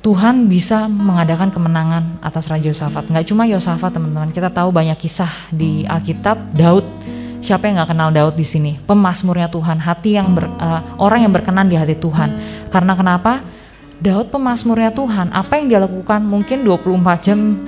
Tuhan 0.00 0.48
bisa 0.48 0.88
mengadakan 0.88 1.52
kemenangan 1.52 2.24
atas 2.24 2.48
Raja 2.48 2.72
Yosafat. 2.72 3.12
Nggak 3.12 3.26
cuma 3.28 3.44
Yosafat 3.44 3.92
teman-teman, 3.92 4.32
kita 4.32 4.48
tahu 4.48 4.72
banyak 4.72 4.96
kisah 4.96 5.28
di 5.52 5.84
Alkitab. 5.84 6.56
Daud, 6.56 6.86
siapa 7.44 7.68
yang 7.68 7.82
nggak 7.82 7.90
kenal 7.92 8.08
Daud 8.08 8.32
di 8.38 8.46
sini? 8.46 8.80
Pemasmurnya 8.80 9.52
Tuhan, 9.52 9.76
hati 9.76 10.16
yang 10.16 10.32
ber, 10.32 10.48
uh, 10.56 10.96
orang 10.96 11.28
yang 11.28 11.32
berkenan 11.34 11.68
di 11.68 11.76
hati 11.76 11.98
Tuhan. 12.00 12.32
Karena 12.72 12.96
kenapa? 12.96 13.44
Daud 14.00 14.32
pemasmurnya 14.32 14.96
Tuhan, 14.96 15.28
apa 15.28 15.60
yang 15.60 15.66
dia 15.68 15.80
lakukan? 15.84 16.24
Mungkin 16.24 16.64
24 16.64 17.20
jam 17.20 17.60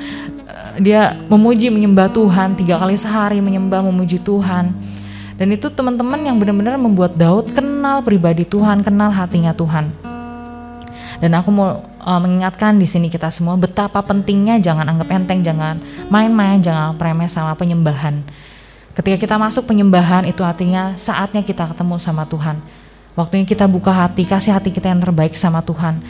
dia 0.80 1.12
memuji 1.28 1.68
menyembah 1.68 2.08
Tuhan 2.08 2.56
tiga 2.56 2.80
kali 2.80 2.96
sehari 2.96 3.44
menyembah 3.44 3.84
memuji 3.84 4.16
Tuhan. 4.16 4.72
Dan 5.36 5.48
itu 5.52 5.68
teman-teman 5.68 6.16
yang 6.24 6.40
benar-benar 6.40 6.80
membuat 6.80 7.12
Daud 7.20 7.52
kenal 7.52 8.00
pribadi 8.00 8.48
Tuhan 8.48 8.80
kenal 8.80 9.12
hatinya 9.12 9.52
Tuhan. 9.52 9.92
Dan 11.20 11.36
aku 11.36 11.52
mau 11.52 11.84
uh, 12.00 12.20
mengingatkan 12.20 12.80
di 12.80 12.88
sini 12.88 13.12
kita 13.12 13.28
semua 13.28 13.54
betapa 13.60 14.00
pentingnya 14.00 14.56
jangan 14.58 14.88
anggap 14.88 15.12
enteng 15.12 15.44
jangan 15.44 15.78
main-main 16.08 16.64
jangan 16.64 16.96
remeh 16.96 17.28
sama 17.28 17.52
penyembahan. 17.60 18.24
Ketika 18.96 19.20
kita 19.20 19.36
masuk 19.36 19.68
penyembahan 19.68 20.24
itu 20.24 20.40
artinya 20.40 20.96
saatnya 20.96 21.44
kita 21.44 21.68
ketemu 21.68 22.00
sama 22.00 22.24
Tuhan 22.24 22.60
waktunya 23.14 23.44
kita 23.44 23.68
buka 23.68 23.92
hati 23.92 24.28
kasih 24.28 24.56
hati 24.56 24.72
kita 24.72 24.92
yang 24.92 25.00
terbaik 25.00 25.36
sama 25.36 25.64
Tuhan 25.64 26.00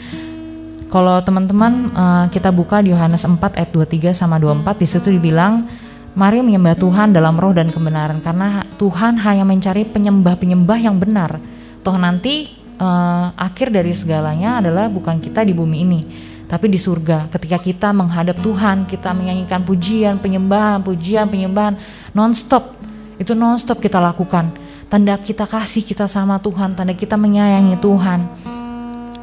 kalau 0.87 1.17
teman-teman 1.25 1.89
uh, 1.95 2.25
kita 2.29 2.53
buka 2.53 2.85
di 2.85 2.93
Yohanes 2.93 3.25
4 3.25 3.37
ayat 3.57 3.69
23 3.73 4.13
sama 4.13 4.37
24 4.37 4.77
di 4.77 4.87
situ 4.87 5.09
dibilang 5.09 5.65
Mari 6.13 6.45
menyembah 6.45 6.77
Tuhan 6.77 7.09
dalam 7.09 7.41
roh 7.41 7.57
dan 7.57 7.73
kebenaran 7.73 8.21
karena 8.21 8.61
Tuhan 8.77 9.17
hanya 9.17 9.41
mencari 9.49 9.81
penyembah-penyembah 9.81 10.77
yang 10.77 11.01
benar. 11.01 11.41
Toh 11.81 11.97
nanti 11.97 12.53
uh, 12.77 13.33
akhir 13.33 13.73
dari 13.73 13.97
segalanya 13.97 14.61
adalah 14.61 14.93
bukan 14.93 15.17
kita 15.17 15.41
di 15.41 15.57
bumi 15.57 15.77
ini, 15.81 16.01
tapi 16.45 16.69
di 16.69 16.77
surga. 16.77 17.33
Ketika 17.33 17.57
kita 17.57 17.89
menghadap 17.97 18.37
Tuhan, 18.45 18.85
kita 18.85 19.09
menyanyikan 19.09 19.65
pujian, 19.65 20.21
penyembahan, 20.21 20.85
pujian, 20.85 21.25
penyembahan 21.33 21.81
nonstop. 22.13 22.77
Itu 23.17 23.33
nonstop 23.33 23.81
kita 23.81 23.97
lakukan. 23.97 24.53
Tanda 24.93 25.17
kita 25.17 25.49
kasih 25.49 25.81
kita 25.81 26.05
sama 26.05 26.37
Tuhan, 26.37 26.77
tanda 26.77 26.93
kita 26.93 27.17
menyayangi 27.17 27.81
Tuhan. 27.81 28.29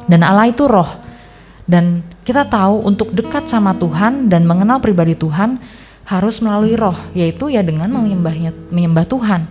Dan 0.03 0.19
Allah 0.19 0.51
itu 0.51 0.67
roh. 0.67 0.99
Dan 1.63 2.03
kita 2.27 2.43
tahu 2.43 2.83
untuk 2.83 3.15
dekat 3.15 3.47
sama 3.47 3.71
Tuhan 3.79 4.27
dan 4.27 4.43
mengenal 4.43 4.83
pribadi 4.83 5.15
Tuhan 5.15 5.63
harus 6.11 6.43
melalui 6.43 6.75
roh, 6.75 6.99
yaitu 7.15 7.47
ya 7.47 7.63
dengan 7.63 7.87
menyembahnya 7.87 8.51
menyembah 8.67 9.07
Tuhan. 9.07 9.47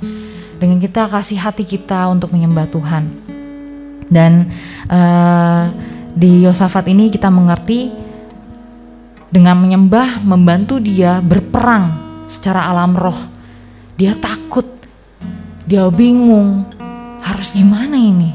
Dengan 0.61 0.77
kita 0.77 1.09
kasih 1.09 1.41
hati 1.41 1.65
kita 1.65 2.13
untuk 2.13 2.37
menyembah 2.37 2.69
Tuhan. 2.69 3.05
Dan 4.05 4.53
uh, 4.93 5.73
di 6.13 6.45
Yosafat 6.45 6.85
ini 6.93 7.09
kita 7.09 7.33
mengerti 7.33 7.89
dengan 9.33 9.57
menyembah 9.57 10.21
membantu 10.21 10.85
dia 10.85 11.25
berperang 11.25 11.89
secara 12.29 12.69
alam 12.69 12.93
roh. 12.93 13.17
Dia 13.97 14.13
takut, 14.21 14.80
dia 15.71 15.87
bingung, 15.87 16.67
harus 17.23 17.55
gimana 17.55 17.95
ini? 17.95 18.35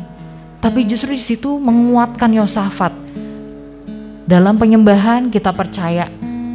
Tapi 0.63 0.87
justru 0.87 1.11
di 1.11 1.19
situ 1.19 1.59
menguatkan 1.59 2.31
Yosafat 2.31 2.95
dalam 4.23 4.55
penyembahan 4.55 5.27
kita 5.27 5.51
percaya 5.51 6.07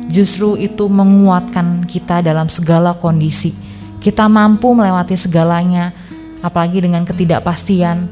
justru 0.09 0.57
itu 0.57 0.89
menguatkan 0.89 1.85
kita 1.85 2.25
dalam 2.25 2.49
segala 2.49 2.97
kondisi. 2.97 3.53
Kita 4.01 4.25
mampu 4.27 4.73
melewati 4.73 5.15
segalanya, 5.15 5.93
apalagi 6.41 6.81
dengan 6.81 7.05
ketidakpastian. 7.05 8.09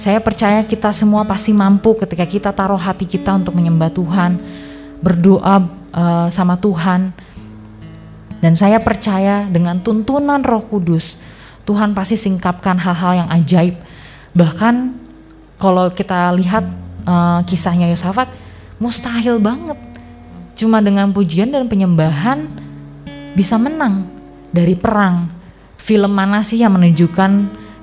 Saya 0.00 0.18
percaya 0.24 0.64
kita 0.64 0.96
semua 0.96 1.28
pasti 1.28 1.52
mampu 1.52 1.92
ketika 2.00 2.24
kita 2.24 2.50
taruh 2.56 2.80
hati 2.80 3.04
kita 3.04 3.36
untuk 3.36 3.52
menyembah 3.52 3.92
Tuhan, 3.92 4.40
berdoa 5.04 5.68
uh, 5.92 6.26
sama 6.32 6.56
Tuhan. 6.56 7.12
Dan 8.40 8.56
saya 8.56 8.80
percaya 8.80 9.44
dengan 9.44 9.84
tuntunan 9.84 10.40
Roh 10.40 10.64
Kudus, 10.64 11.20
Tuhan 11.64 11.94
pasti 11.94 12.16
singkapkan 12.18 12.76
hal-hal 12.80 13.24
yang 13.24 13.28
ajaib. 13.30 13.76
Bahkan 14.34 14.74
kalau 15.60 15.92
kita 15.92 16.32
lihat 16.34 16.64
uh, 17.04 17.40
kisahnya 17.44 17.90
Yosafat, 17.92 18.32
mustahil 18.80 19.36
banget. 19.38 19.76
Cuma 20.56 20.80
dengan 20.84 21.12
pujian 21.12 21.52
dan 21.52 21.68
penyembahan 21.68 22.48
bisa 23.36 23.56
menang 23.56 24.08
dari 24.50 24.76
perang. 24.76 25.30
Film 25.80 26.12
mana 26.12 26.44
sih 26.44 26.60
yang 26.60 26.76
menunjukkan 26.76 27.30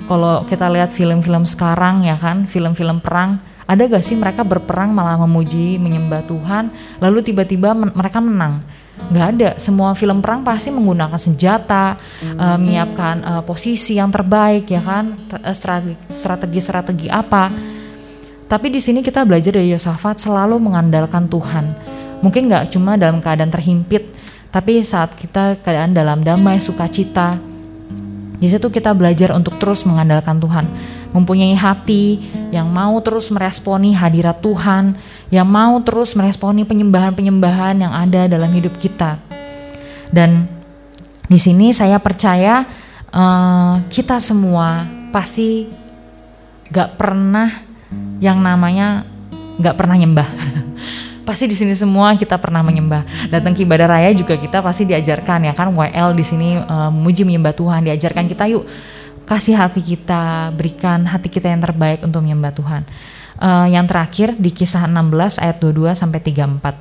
kalau 0.06 0.46
kita 0.46 0.70
lihat 0.70 0.94
film-film 0.94 1.44
sekarang 1.44 2.06
ya 2.06 2.16
kan, 2.16 2.46
film-film 2.46 3.02
perang, 3.02 3.42
ada 3.68 3.84
gak 3.84 4.00
sih 4.00 4.16
mereka 4.16 4.48
berperang 4.48 4.96
malah 4.96 5.20
memuji, 5.20 5.76
menyembah 5.76 6.24
Tuhan, 6.24 6.72
lalu 7.04 7.20
tiba-tiba 7.20 7.76
men 7.76 7.92
mereka 7.92 8.24
menang? 8.24 8.64
Gak 9.08 9.28
ada. 9.40 9.50
Semua 9.56 9.96
film 9.96 10.20
perang 10.20 10.44
pasti 10.44 10.68
menggunakan 10.68 11.16
senjata, 11.16 11.96
uh, 12.36 12.58
menyiapkan 12.60 13.16
uh, 13.24 13.42
posisi 13.46 13.96
yang 13.96 14.12
terbaik 14.12 14.68
ya 14.68 14.84
kan, 14.84 15.16
eh, 15.32 15.56
strategi-strategi 16.12 17.08
apa 17.08 17.48
tapi 18.48 18.72
di 18.72 18.80
sini 18.80 19.04
kita 19.04 19.28
belajar 19.28 19.60
dari 19.60 19.76
Yosafat 19.76 20.24
selalu 20.24 20.56
mengandalkan 20.56 21.28
Tuhan. 21.28 21.76
Mungkin 22.24 22.48
nggak 22.48 22.72
cuma 22.72 22.96
dalam 22.96 23.20
keadaan 23.20 23.52
terhimpit, 23.52 24.08
tapi 24.56 24.80
saat 24.88 25.14
kita 25.20 25.60
keadaan 25.60 25.92
dalam 25.92 26.24
damai, 26.24 26.58
sukacita, 26.58 27.38
Di 28.38 28.46
situ 28.46 28.70
kita 28.70 28.94
belajar 28.94 29.34
untuk 29.34 29.58
terus 29.58 29.82
mengandalkan 29.82 30.38
Tuhan, 30.38 30.70
mempunyai 31.12 31.56
hati 31.56 32.20
yang 32.52 32.68
mau 32.72 33.00
terus 33.04 33.32
meresponi 33.32 33.96
hadirat 33.96 34.40
Tuhan, 34.44 34.96
yang 35.32 35.48
mau 35.48 35.80
terus 35.84 36.16
meresponi 36.16 36.64
penyembahan-penyembahan 36.64 37.76
yang 37.84 37.94
ada 37.94 38.28
dalam 38.28 38.52
hidup 38.52 38.76
kita. 38.76 39.20
Dan 40.12 40.48
di 41.28 41.36
sini 41.36 41.76
saya 41.76 42.00
percaya 42.00 42.64
uh, 43.12 43.84
kita 43.92 44.20
semua 44.24 44.88
pasti 45.12 45.68
gak 46.72 47.00
pernah 47.00 47.64
yang 48.20 48.40
namanya 48.40 49.04
gak 49.60 49.76
pernah 49.76 49.96
nyembah. 50.00 50.28
pasti 51.28 51.44
di 51.44 51.56
sini 51.60 51.76
semua 51.76 52.16
kita 52.16 52.40
pernah 52.40 52.64
menyembah. 52.64 53.04
Datang 53.28 53.52
ke 53.52 53.68
ibadah 53.68 53.92
raya 53.92 54.16
juga 54.16 54.40
kita 54.40 54.64
pasti 54.64 54.88
diajarkan 54.88 55.52
ya 55.52 55.54
kan 55.56 55.76
WL 55.76 56.16
di 56.16 56.24
sini 56.24 56.56
uh, 56.56 56.88
memuji 56.88 57.28
menyembah 57.28 57.52
Tuhan, 57.52 57.84
diajarkan 57.84 58.32
kita 58.32 58.48
yuk 58.48 58.64
kasih 59.28 59.60
hati 59.60 59.84
kita, 59.84 60.56
berikan 60.56 61.04
hati 61.04 61.28
kita 61.28 61.52
yang 61.52 61.60
terbaik 61.60 62.02
untuk 62.02 62.24
menyembah 62.24 62.56
Tuhan. 62.56 62.88
Uh, 63.38 63.70
yang 63.70 63.86
terakhir 63.86 64.34
di 64.40 64.50
kisah 64.50 64.90
16 64.90 65.38
ayat 65.44 65.62
22 65.62 65.94
sampai 65.94 66.20
34. 66.24 66.74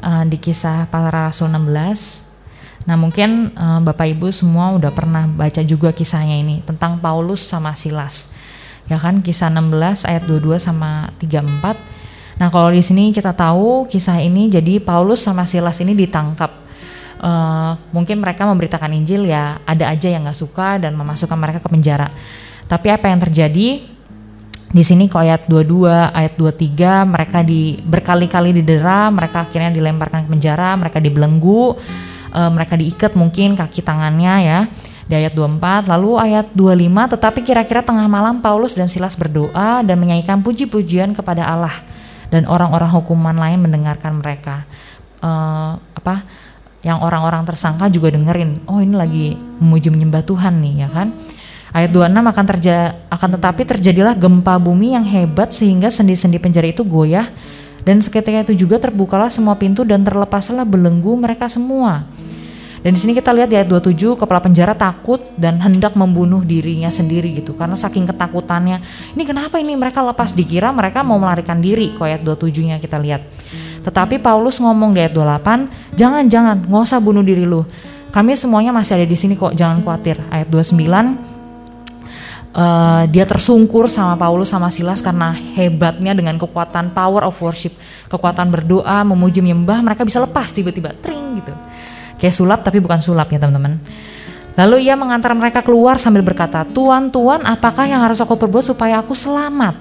Uh, 0.00 0.24
di 0.28 0.36
kisah 0.36 0.90
para 0.90 1.08
rasul 1.08 1.48
16 1.48 2.30
Nah 2.88 2.96
mungkin 2.96 3.52
uh, 3.56 3.80
Bapak 3.84 4.08
Ibu 4.16 4.32
semua 4.32 4.72
udah 4.72 4.88
pernah 4.92 5.28
baca 5.28 5.60
juga 5.60 5.92
kisahnya 5.92 6.40
ini 6.40 6.64
tentang 6.64 6.96
Paulus 6.96 7.44
sama 7.44 7.76
Silas. 7.76 8.32
Ya 8.88 8.96
kan 8.96 9.20
kisah 9.20 9.52
16 9.52 10.08
ayat 10.08 10.24
22 10.24 10.56
sama 10.56 11.12
34. 11.20 12.40
Nah 12.40 12.48
kalau 12.48 12.72
di 12.72 12.80
sini 12.80 13.12
kita 13.12 13.36
tahu 13.36 13.84
kisah 13.84 14.24
ini 14.24 14.48
jadi 14.48 14.80
Paulus 14.80 15.20
sama 15.20 15.44
Silas 15.44 15.76
ini 15.84 15.92
ditangkap. 15.92 16.50
Uh, 17.20 17.76
mungkin 17.92 18.16
mereka 18.16 18.48
memberitakan 18.48 18.96
Injil 18.96 19.28
ya 19.28 19.60
ada 19.68 19.92
aja 19.92 20.08
yang 20.08 20.24
nggak 20.24 20.40
suka 20.40 20.80
dan 20.80 20.96
memasukkan 20.96 21.36
mereka 21.36 21.60
ke 21.60 21.68
penjara. 21.68 22.08
Tapi 22.64 22.88
apa 22.88 23.12
yang 23.12 23.20
terjadi? 23.20 24.00
Di 24.70 24.86
sini 24.86 25.10
kok 25.10 25.18
ayat 25.18 25.50
22, 25.50 26.14
ayat 26.14 26.38
23 26.38 27.10
mereka 27.10 27.42
di 27.42 27.74
berkali-kali 27.82 28.54
didera, 28.62 29.10
mereka 29.10 29.42
akhirnya 29.42 29.74
dilemparkan 29.74 30.24
ke 30.24 30.28
penjara, 30.30 30.78
mereka 30.78 31.02
dibelenggu 31.02 31.74
uh, 32.34 32.50
mereka 32.50 32.78
diikat 32.78 33.12
mungkin 33.18 33.58
kaki 33.58 33.82
tangannya 33.82 34.34
ya 34.42 34.58
di 35.10 35.14
ayat 35.18 35.34
24 35.34 35.90
lalu 35.90 36.10
ayat 36.22 36.46
25 36.54 37.14
tetapi 37.18 37.40
kira-kira 37.42 37.82
tengah 37.82 38.06
malam 38.06 38.38
Paulus 38.38 38.78
dan 38.78 38.86
Silas 38.86 39.18
berdoa 39.18 39.82
dan 39.82 39.96
menyanyikan 39.98 40.38
puji-pujian 40.38 41.18
kepada 41.18 41.50
Allah 41.50 41.74
dan 42.30 42.46
orang-orang 42.46 42.90
hukuman 42.94 43.34
lain 43.34 43.58
mendengarkan 43.58 44.22
mereka 44.22 44.62
uh, 45.18 45.74
apa 45.98 46.22
yang 46.80 47.00
orang-orang 47.04 47.44
tersangka 47.44 47.92
juga 47.92 48.12
dengerin 48.12 48.64
oh 48.64 48.80
ini 48.80 48.94
lagi 48.96 49.26
memuji 49.36 49.92
menyembah 49.92 50.24
Tuhan 50.24 50.60
nih 50.60 50.74
ya 50.86 50.88
kan 50.88 51.12
Ayat 51.70 51.94
26 51.94 52.18
akan 52.18 52.44
terja 52.50 52.76
akan 53.14 53.28
tetapi 53.38 53.62
terjadilah 53.62 54.18
gempa 54.18 54.58
bumi 54.58 54.98
yang 54.98 55.06
hebat 55.06 55.54
sehingga 55.54 55.86
sendi-sendi 55.86 56.42
penjara 56.42 56.66
itu 56.66 56.82
goyah 56.82 57.30
dan 57.86 58.02
seketika 58.02 58.42
itu 58.50 58.66
juga 58.66 58.82
terbukalah 58.82 59.30
semua 59.30 59.54
pintu 59.54 59.86
dan 59.86 60.02
terlepaslah 60.02 60.66
belenggu 60.66 61.14
mereka 61.14 61.46
semua. 61.46 62.10
Dan 62.80 62.96
di 62.96 63.00
sini 63.00 63.12
kita 63.12 63.30
lihat 63.36 63.52
di 63.52 63.60
ayat 63.60 63.68
27 63.68 64.16
kepala 64.16 64.40
penjara 64.40 64.72
takut 64.72 65.20
dan 65.36 65.60
hendak 65.60 65.92
membunuh 65.94 66.40
dirinya 66.40 66.88
sendiri 66.88 67.28
gitu 67.36 67.52
karena 67.52 67.76
saking 67.76 68.08
ketakutannya. 68.08 68.80
Ini 69.14 69.22
kenapa 69.28 69.60
ini 69.60 69.76
mereka 69.76 70.00
lepas 70.00 70.32
dikira 70.32 70.72
mereka 70.72 71.04
mau 71.04 71.20
melarikan 71.20 71.60
diri 71.60 71.92
kok 71.92 72.08
ayat 72.08 72.24
27-nya 72.24 72.80
kita 72.80 72.96
lihat. 72.96 73.22
Tetapi 73.80 74.20
Paulus 74.20 74.60
ngomong 74.60 74.92
di 74.92 75.00
ayat 75.00 75.14
28, 75.16 75.68
"Jangan 75.96 76.28
jangan, 76.28 76.56
nggak 76.68 76.82
usah 76.84 77.00
bunuh 77.00 77.24
diri 77.24 77.48
lu. 77.48 77.64
Kami 78.10 78.34
semuanya 78.34 78.74
masih 78.74 79.00
ada 79.00 79.06
di 79.06 79.16
sini 79.16 79.34
kok, 79.38 79.56
jangan 79.56 79.80
khawatir." 79.80 80.20
Ayat 80.28 80.48
29 80.52 81.30
uh, 82.54 83.02
dia 83.10 83.24
tersungkur 83.26 83.86
sama 83.86 84.18
Paulus 84.18 84.50
sama 84.50 84.70
Silas 84.72 85.02
karena 85.02 85.34
hebatnya 85.34 86.14
dengan 86.14 86.36
kekuatan 86.38 86.94
power 86.94 87.26
of 87.26 87.36
worship, 87.38 87.74
kekuatan 88.10 88.50
berdoa, 88.50 89.02
memuji 89.06 89.42
menyembah, 89.42 89.82
mereka 89.82 90.02
bisa 90.02 90.22
lepas 90.22 90.50
tiba-tiba, 90.50 90.94
tring 90.98 91.42
gitu. 91.42 91.54
Kayak 92.20 92.34
sulap 92.36 92.60
tapi 92.66 92.78
bukan 92.82 93.00
sulap 93.00 93.32
ya 93.32 93.40
teman-teman. 93.40 93.80
Lalu 94.58 94.90
ia 94.90 94.98
mengantar 94.98 95.32
mereka 95.32 95.64
keluar 95.64 95.96
sambil 95.96 96.20
berkata, 96.20 96.66
Tuan, 96.68 97.08
Tuan, 97.08 97.40
apakah 97.46 97.86
yang 97.86 98.02
harus 98.02 98.20
aku 98.20 98.36
perbuat 98.36 98.74
supaya 98.74 99.00
aku 99.00 99.16
selamat? 99.16 99.78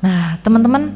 Nah, 0.00 0.40
teman-teman, 0.40 0.88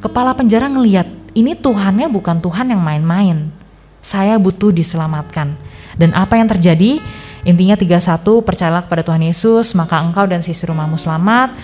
kepala 0.00 0.32
penjara 0.32 0.70
ngeliat, 0.70 1.04
ini 1.36 1.52
Tuhannya 1.52 2.08
bukan 2.08 2.40
Tuhan 2.40 2.72
yang 2.72 2.80
main-main. 2.80 3.52
Saya 4.00 4.40
butuh 4.40 4.72
diselamatkan. 4.72 5.52
Dan 6.00 6.16
apa 6.16 6.40
yang 6.40 6.48
terjadi? 6.48 6.96
Intinya 7.44 7.76
31 7.76 8.42
percayalah 8.42 8.82
kepada 8.88 9.04
Tuhan 9.06 9.22
Yesus 9.22 9.76
maka 9.76 10.00
engkau 10.00 10.24
dan 10.24 10.40
seisi 10.40 10.64
rumahmu 10.64 10.96
selamat. 10.96 11.54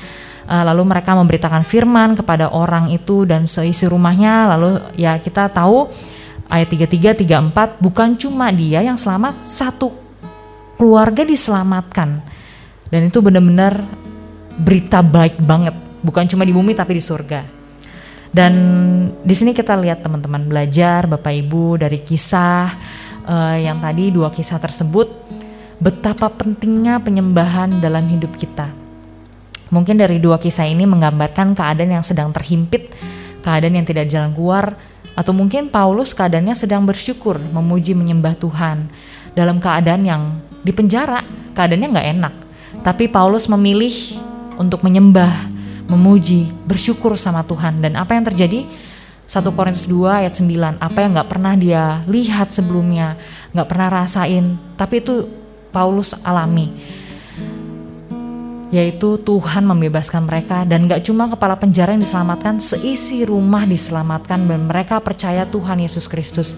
Uh, 0.43 0.63
lalu 0.69 0.85
mereka 0.85 1.17
memberitakan 1.17 1.63
firman 1.65 2.19
kepada 2.19 2.53
orang 2.53 2.93
itu 2.93 3.25
dan 3.25 3.49
seisi 3.49 3.89
rumahnya. 3.89 4.53
Lalu 4.55 4.71
ya 5.01 5.17
kita 5.17 5.49
tahu 5.49 5.89
ayat 6.53 6.69
33 6.69 7.25
34 7.25 7.81
bukan 7.81 8.15
cuma 8.21 8.53
dia 8.53 8.85
yang 8.85 9.01
selamat, 9.01 9.41
satu 9.43 9.97
keluarga 10.77 11.25
diselamatkan. 11.25 12.21
Dan 12.93 13.09
itu 13.09 13.25
benar-benar 13.25 13.81
berita 14.61 15.01
baik 15.01 15.41
banget, 15.41 15.73
bukan 16.05 16.29
cuma 16.29 16.45
di 16.45 16.53
bumi 16.53 16.77
tapi 16.77 17.01
di 17.01 17.03
surga. 17.03 17.62
Dan 18.33 18.53
di 19.21 19.35
sini 19.37 19.53
kita 19.53 19.77
lihat 19.77 20.01
teman-teman 20.01 20.49
belajar 20.49 21.05
Bapak 21.05 21.37
Ibu 21.37 21.77
dari 21.77 22.01
kisah 22.01 22.73
uh, 23.29 23.57
yang 23.61 23.77
tadi 23.77 24.09
dua 24.09 24.33
kisah 24.33 24.57
tersebut 24.57 25.13
betapa 25.77 26.33
pentingnya 26.33 26.97
penyembahan 27.05 27.77
dalam 27.85 28.09
hidup 28.09 28.33
kita. 28.41 28.73
Mungkin 29.69 30.01
dari 30.01 30.17
dua 30.17 30.41
kisah 30.41 30.65
ini 30.65 30.89
menggambarkan 30.89 31.53
keadaan 31.53 31.93
yang 32.01 32.05
sedang 32.05 32.33
terhimpit, 32.33 32.89
keadaan 33.45 33.77
yang 33.77 33.85
tidak 33.85 34.09
jalan 34.09 34.33
keluar, 34.33 34.81
atau 35.13 35.37
mungkin 35.37 35.69
Paulus 35.69 36.17
keadaannya 36.17 36.57
sedang 36.57 36.89
bersyukur, 36.89 37.37
memuji 37.37 37.93
menyembah 37.93 38.33
Tuhan 38.37 38.89
dalam 39.37 39.61
keadaan 39.61 40.09
yang 40.09 40.23
di 40.65 40.73
penjara, 40.73 41.21
keadaannya 41.53 41.89
nggak 41.89 42.09
enak. 42.17 42.35
Tapi 42.81 43.13
Paulus 43.13 43.45
memilih 43.53 43.93
untuk 44.57 44.81
menyembah, 44.81 45.52
memuji, 45.93 46.49
bersyukur 46.65 47.15
sama 47.21 47.45
Tuhan. 47.45 47.85
Dan 47.85 48.01
apa 48.01 48.17
yang 48.17 48.25
terjadi? 48.25 48.65
1 49.29 49.57
Korintus 49.57 49.87
2 49.89 50.25
ayat 50.25 50.35
9, 50.35 50.77
apa 50.83 50.99
yang 50.99 51.17
nggak 51.17 51.31
pernah 51.31 51.55
dia 51.57 52.05
lihat 52.11 52.53
sebelumnya, 52.53 53.17
nggak 53.55 53.69
pernah 53.71 53.89
rasain, 53.89 54.59
tapi 54.77 55.01
itu 55.01 55.25
Paulus 55.73 56.13
alami 56.21 56.69
yaitu 58.73 59.21
Tuhan 59.21 59.69
membebaskan 59.69 60.25
mereka 60.25 60.65
dan 60.65 60.89
gak 60.89 61.05
cuma 61.05 61.29
kepala 61.29 61.61
penjara 61.61 61.93
yang 61.93 62.01
diselamatkan, 62.01 62.57
seisi 62.57 63.21
rumah 63.21 63.69
diselamatkan 63.69 64.49
dan 64.49 64.65
mereka 64.65 64.97
percaya 64.97 65.45
Tuhan 65.45 65.85
Yesus 65.85 66.09
Kristus. 66.09 66.57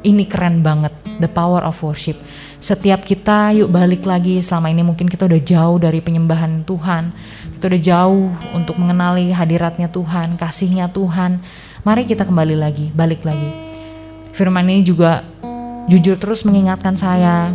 Ini 0.00 0.24
keren 0.26 0.64
banget, 0.64 0.96
the 1.20 1.28
power 1.28 1.60
of 1.60 1.76
worship. 1.84 2.16
Setiap 2.56 3.04
kita 3.04 3.52
yuk 3.52 3.68
balik 3.68 4.08
lagi, 4.08 4.40
selama 4.40 4.72
ini 4.72 4.80
mungkin 4.80 5.12
kita 5.12 5.28
udah 5.28 5.40
jauh 5.44 5.76
dari 5.76 6.00
penyembahan 6.00 6.64
Tuhan, 6.64 7.12
kita 7.62 7.78
udah 7.78 7.86
jauh 7.94 8.26
untuk 8.58 8.74
mengenali 8.74 9.30
hadiratnya 9.30 9.86
Tuhan, 9.86 10.34
kasihnya 10.34 10.90
Tuhan. 10.90 11.38
Mari 11.86 12.10
kita 12.10 12.26
kembali 12.26 12.58
lagi, 12.58 12.90
balik 12.90 13.22
lagi. 13.22 13.54
Firman 14.34 14.66
ini 14.66 14.82
juga 14.82 15.22
jujur 15.86 16.18
terus 16.18 16.42
mengingatkan 16.42 16.98
saya, 16.98 17.54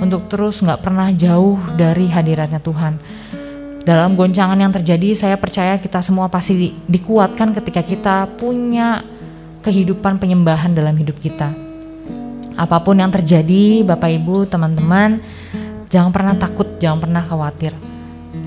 untuk 0.00 0.24
terus 0.32 0.64
nggak 0.64 0.80
pernah 0.80 1.12
jauh 1.12 1.60
dari 1.76 2.08
hadiratnya 2.08 2.64
Tuhan. 2.64 2.96
Dalam 3.84 4.16
goncangan 4.16 4.56
yang 4.56 4.72
terjadi, 4.72 5.12
saya 5.12 5.36
percaya 5.36 5.76
kita 5.76 6.00
semua 6.00 6.32
pasti 6.32 6.52
di, 6.56 6.68
dikuatkan 6.88 7.52
ketika 7.52 7.84
kita 7.84 8.32
punya 8.40 9.04
kehidupan 9.60 10.16
penyembahan 10.16 10.72
dalam 10.72 10.96
hidup 10.96 11.20
kita. 11.20 11.52
Apa 12.56 12.80
pun 12.80 12.96
yang 12.96 13.12
terjadi, 13.12 13.84
Bapak 13.84 14.16
Ibu, 14.16 14.48
teman-teman, 14.48 15.20
jangan 15.92 16.08
pernah 16.08 16.40
takut, 16.40 16.80
jangan 16.80 17.04
pernah 17.04 17.20
khawatir. 17.20 17.91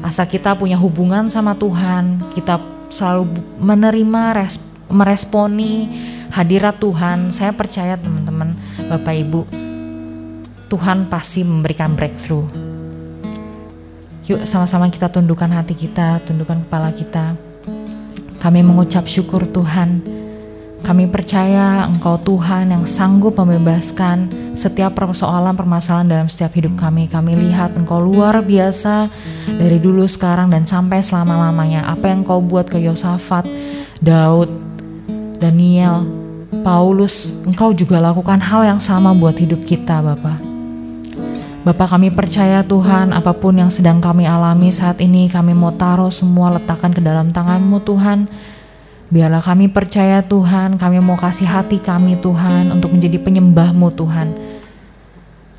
Asal 0.01 0.29
kita 0.29 0.53
punya 0.57 0.77
hubungan 0.77 1.29
sama 1.29 1.53
Tuhan, 1.57 2.21
kita 2.33 2.61
selalu 2.89 3.41
menerima, 3.61 4.21
res, 4.37 4.61
meresponi 4.89 5.89
hadirat 6.33 6.77
Tuhan. 6.77 7.33
Saya 7.33 7.53
percaya 7.53 7.97
teman-teman, 7.97 8.53
Bapak 8.85 9.15
Ibu, 9.15 9.41
Tuhan 10.69 11.09
pasti 11.09 11.45
memberikan 11.45 11.93
breakthrough. 11.93 12.49
Yuk 14.25 14.41
sama-sama 14.49 14.89
kita 14.89 15.05
tundukkan 15.13 15.53
hati 15.53 15.77
kita, 15.77 16.17
tundukkan 16.25 16.65
kepala 16.65 16.89
kita. 16.89 17.37
Kami 18.41 18.61
mengucap 18.65 19.05
syukur 19.05 19.45
Tuhan. 19.45 20.14
Kami 20.83 21.07
percaya 21.07 21.87
Engkau 21.87 22.19
Tuhan 22.19 22.75
yang 22.75 22.83
sanggup 22.83 23.39
membebaskan 23.39 24.27
setiap 24.57 24.99
persoalan 24.99 25.55
permasalahan 25.55 26.11
dalam 26.11 26.27
setiap 26.27 26.51
hidup 26.57 26.75
kami. 26.75 27.07
Kami 27.07 27.37
lihat 27.37 27.79
Engkau 27.79 28.03
luar 28.03 28.43
biasa 28.43 29.07
dari 29.55 29.79
dulu 29.79 30.03
sekarang 30.09 30.51
dan 30.51 30.67
sampai 30.67 30.99
selama-lamanya. 30.99 31.87
Apa 31.87 32.11
yang 32.11 32.27
Engkau 32.27 32.43
buat 32.43 32.67
ke 32.67 32.81
Yosafat, 32.81 33.47
Daud, 34.03 34.51
Daniel, 35.39 36.03
Paulus, 36.65 37.45
Engkau 37.45 37.71
juga 37.71 38.01
lakukan 38.01 38.41
hal 38.41 38.65
yang 38.65 38.81
sama 38.81 39.13
buat 39.13 39.37
hidup 39.37 39.63
kita 39.63 40.01
Bapak. 40.01 40.55
Bapak 41.65 41.97
kami 41.97 42.13
percaya 42.13 42.61
Tuhan 42.61 43.09
apa 43.09 43.33
pun 43.33 43.57
yang 43.57 43.73
sedang 43.73 43.97
kami 43.97 44.29
alami 44.29 44.69
saat 44.69 45.01
ini 45.01 45.25
kami 45.25 45.57
mau 45.57 45.73
taruh 45.73 46.13
semua 46.13 46.53
letakkan 46.53 46.93
ke 46.93 47.01
dalam 47.01 47.33
tanganmu 47.33 47.81
Tuhan. 47.81 48.29
Biarlah 49.05 49.45
kami 49.45 49.69
percaya 49.69 50.25
Tuhan, 50.25 50.81
kami 50.81 50.97
mau 50.97 51.13
kasih 51.13 51.45
hati 51.45 51.77
kami 51.77 52.17
Tuhan 52.17 52.73
untuk 52.73 52.89
menjadi 52.89 53.21
penyembahmu 53.21 53.93
Tuhan. 53.93 54.27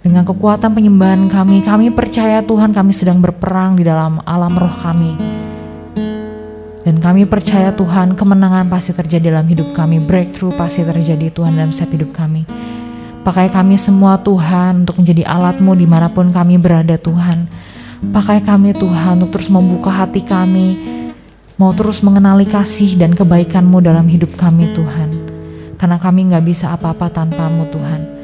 Dengan 0.02 0.26
kekuatan 0.26 0.74
penyembahan 0.74 1.30
kami, 1.30 1.62
kami 1.62 1.94
percaya 1.94 2.42
Tuhan 2.42 2.74
kami 2.74 2.90
sedang 2.90 3.22
berperang 3.22 3.78
di 3.78 3.87
dalam 3.87 4.18
alam 4.26 4.54
roh 4.54 4.74
kami. 4.82 5.14
Dan 6.87 7.02
kami 7.02 7.26
percaya 7.26 7.74
Tuhan 7.74 8.14
kemenangan 8.14 8.70
pasti 8.70 8.94
terjadi 8.94 9.35
dalam 9.35 9.46
hidup 9.50 9.74
kami, 9.74 9.98
breakthrough 9.98 10.54
pasti 10.54 10.87
terjadi 10.87 11.35
Tuhan 11.35 11.59
dalam 11.59 11.74
setiap 11.74 11.98
hidup 11.98 12.14
kami. 12.14 12.46
Pakai 13.26 13.50
kami 13.50 13.74
semua 13.74 14.18
Tuhan 14.22 14.87
untuk 14.87 15.02
menjadi 15.02 15.26
alatmu 15.26 15.74
di 15.74 15.87
mana 15.87 16.06
pun 16.06 16.30
kami 16.30 16.59
berada 16.62 16.94
Tuhan. 16.94 17.50
Pakai 18.14 18.38
kami 18.38 18.70
Tuhan 18.74 19.18
untuk 19.18 19.38
terus 19.38 19.50
membuka 19.50 19.90
hati 19.90 20.22
kami, 20.22 20.95
mau 21.57 21.73
terus 21.73 22.05
mengenali 22.05 22.45
kasih 22.45 23.01
dan 23.01 23.16
kebaikanmu 23.16 23.81
dalam 23.81 24.05
hidup 24.09 24.37
kami 24.37 24.69
Tuhan. 24.77 25.09
Karena 25.77 25.97
kami 26.01 26.33
nggak 26.33 26.45
bisa 26.45 26.73
apa-apa 26.73 27.12
tanpamu 27.12 27.69
Tuhan. 27.73 28.16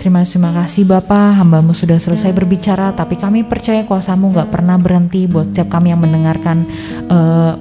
Terima 0.00 0.24
kasih 0.24 0.88
Bapa, 0.88 1.36
hambamu 1.36 1.76
sudah 1.76 2.00
selesai 2.00 2.32
berbicara, 2.32 2.96
tapi 2.96 3.20
kami 3.20 3.44
percaya 3.44 3.84
kuasamu 3.84 4.32
gak 4.32 4.48
pernah 4.48 4.80
berhenti 4.80 5.28
buat 5.28 5.52
setiap 5.52 5.76
kami 5.76 5.92
yang 5.92 6.00
mendengarkan 6.00 6.64
uh, 7.12 7.52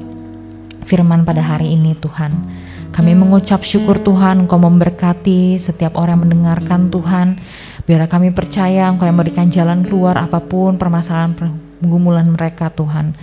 firman 0.87 1.27
pada 1.27 1.43
hari 1.43 1.75
ini 1.75 1.99
Tuhan. 1.99 2.31
Kami 2.95 3.11
mengucap 3.11 3.59
syukur 3.67 3.99
Tuhan 3.99 4.47
Engkau 4.47 4.55
memberkati 4.55 5.59
setiap 5.59 5.99
orang 5.99 6.15
yang 6.15 6.23
mendengarkan 6.31 6.87
Tuhan. 6.87 7.27
Biar 7.83 8.07
kami 8.07 8.31
percaya 8.31 8.87
Engkau 8.87 9.03
yang 9.03 9.19
memberikan 9.19 9.51
jalan 9.51 9.83
keluar 9.83 10.15
apa 10.15 10.39
pun 10.39 10.79
permasalahan 10.79 11.35
pergumulan 11.35 12.31
mereka 12.31 12.71
Tuhan. 12.71 13.19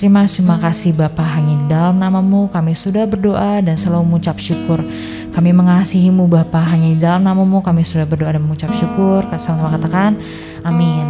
Terima 0.00 0.24
kasih 0.56 0.96
Bapa 0.96 1.20
hanya 1.20 1.60
di 1.60 1.66
dalam 1.68 2.00
namamu 2.00 2.48
kami 2.48 2.72
sudah 2.72 3.04
berdoa 3.04 3.60
dan 3.60 3.76
selalu 3.76 4.08
mengucap 4.16 4.40
syukur. 4.40 4.80
Kami 5.28 5.52
mengasihimu 5.52 6.24
Bapa 6.24 6.64
hanya 6.72 6.88
di 6.88 6.96
dalam 6.96 7.20
namamu 7.20 7.60
kami 7.60 7.84
sudah 7.84 8.08
berdoa 8.08 8.32
dan 8.32 8.40
mengucap 8.40 8.72
syukur. 8.72 9.28
Sama-sama 9.36 9.76
katakan 9.76 10.16
amin. 10.64 11.04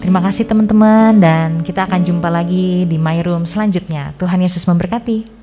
Terima 0.00 0.24
kasih 0.24 0.48
teman-teman 0.48 1.12
dan 1.20 1.60
kita 1.60 1.84
akan 1.84 2.08
jumpa 2.08 2.32
lagi 2.32 2.88
di 2.88 2.96
My 2.96 3.20
Room 3.20 3.44
selanjutnya. 3.44 4.16
Tuhan 4.16 4.40
Yesus 4.40 4.64
memberkati. 4.64 5.41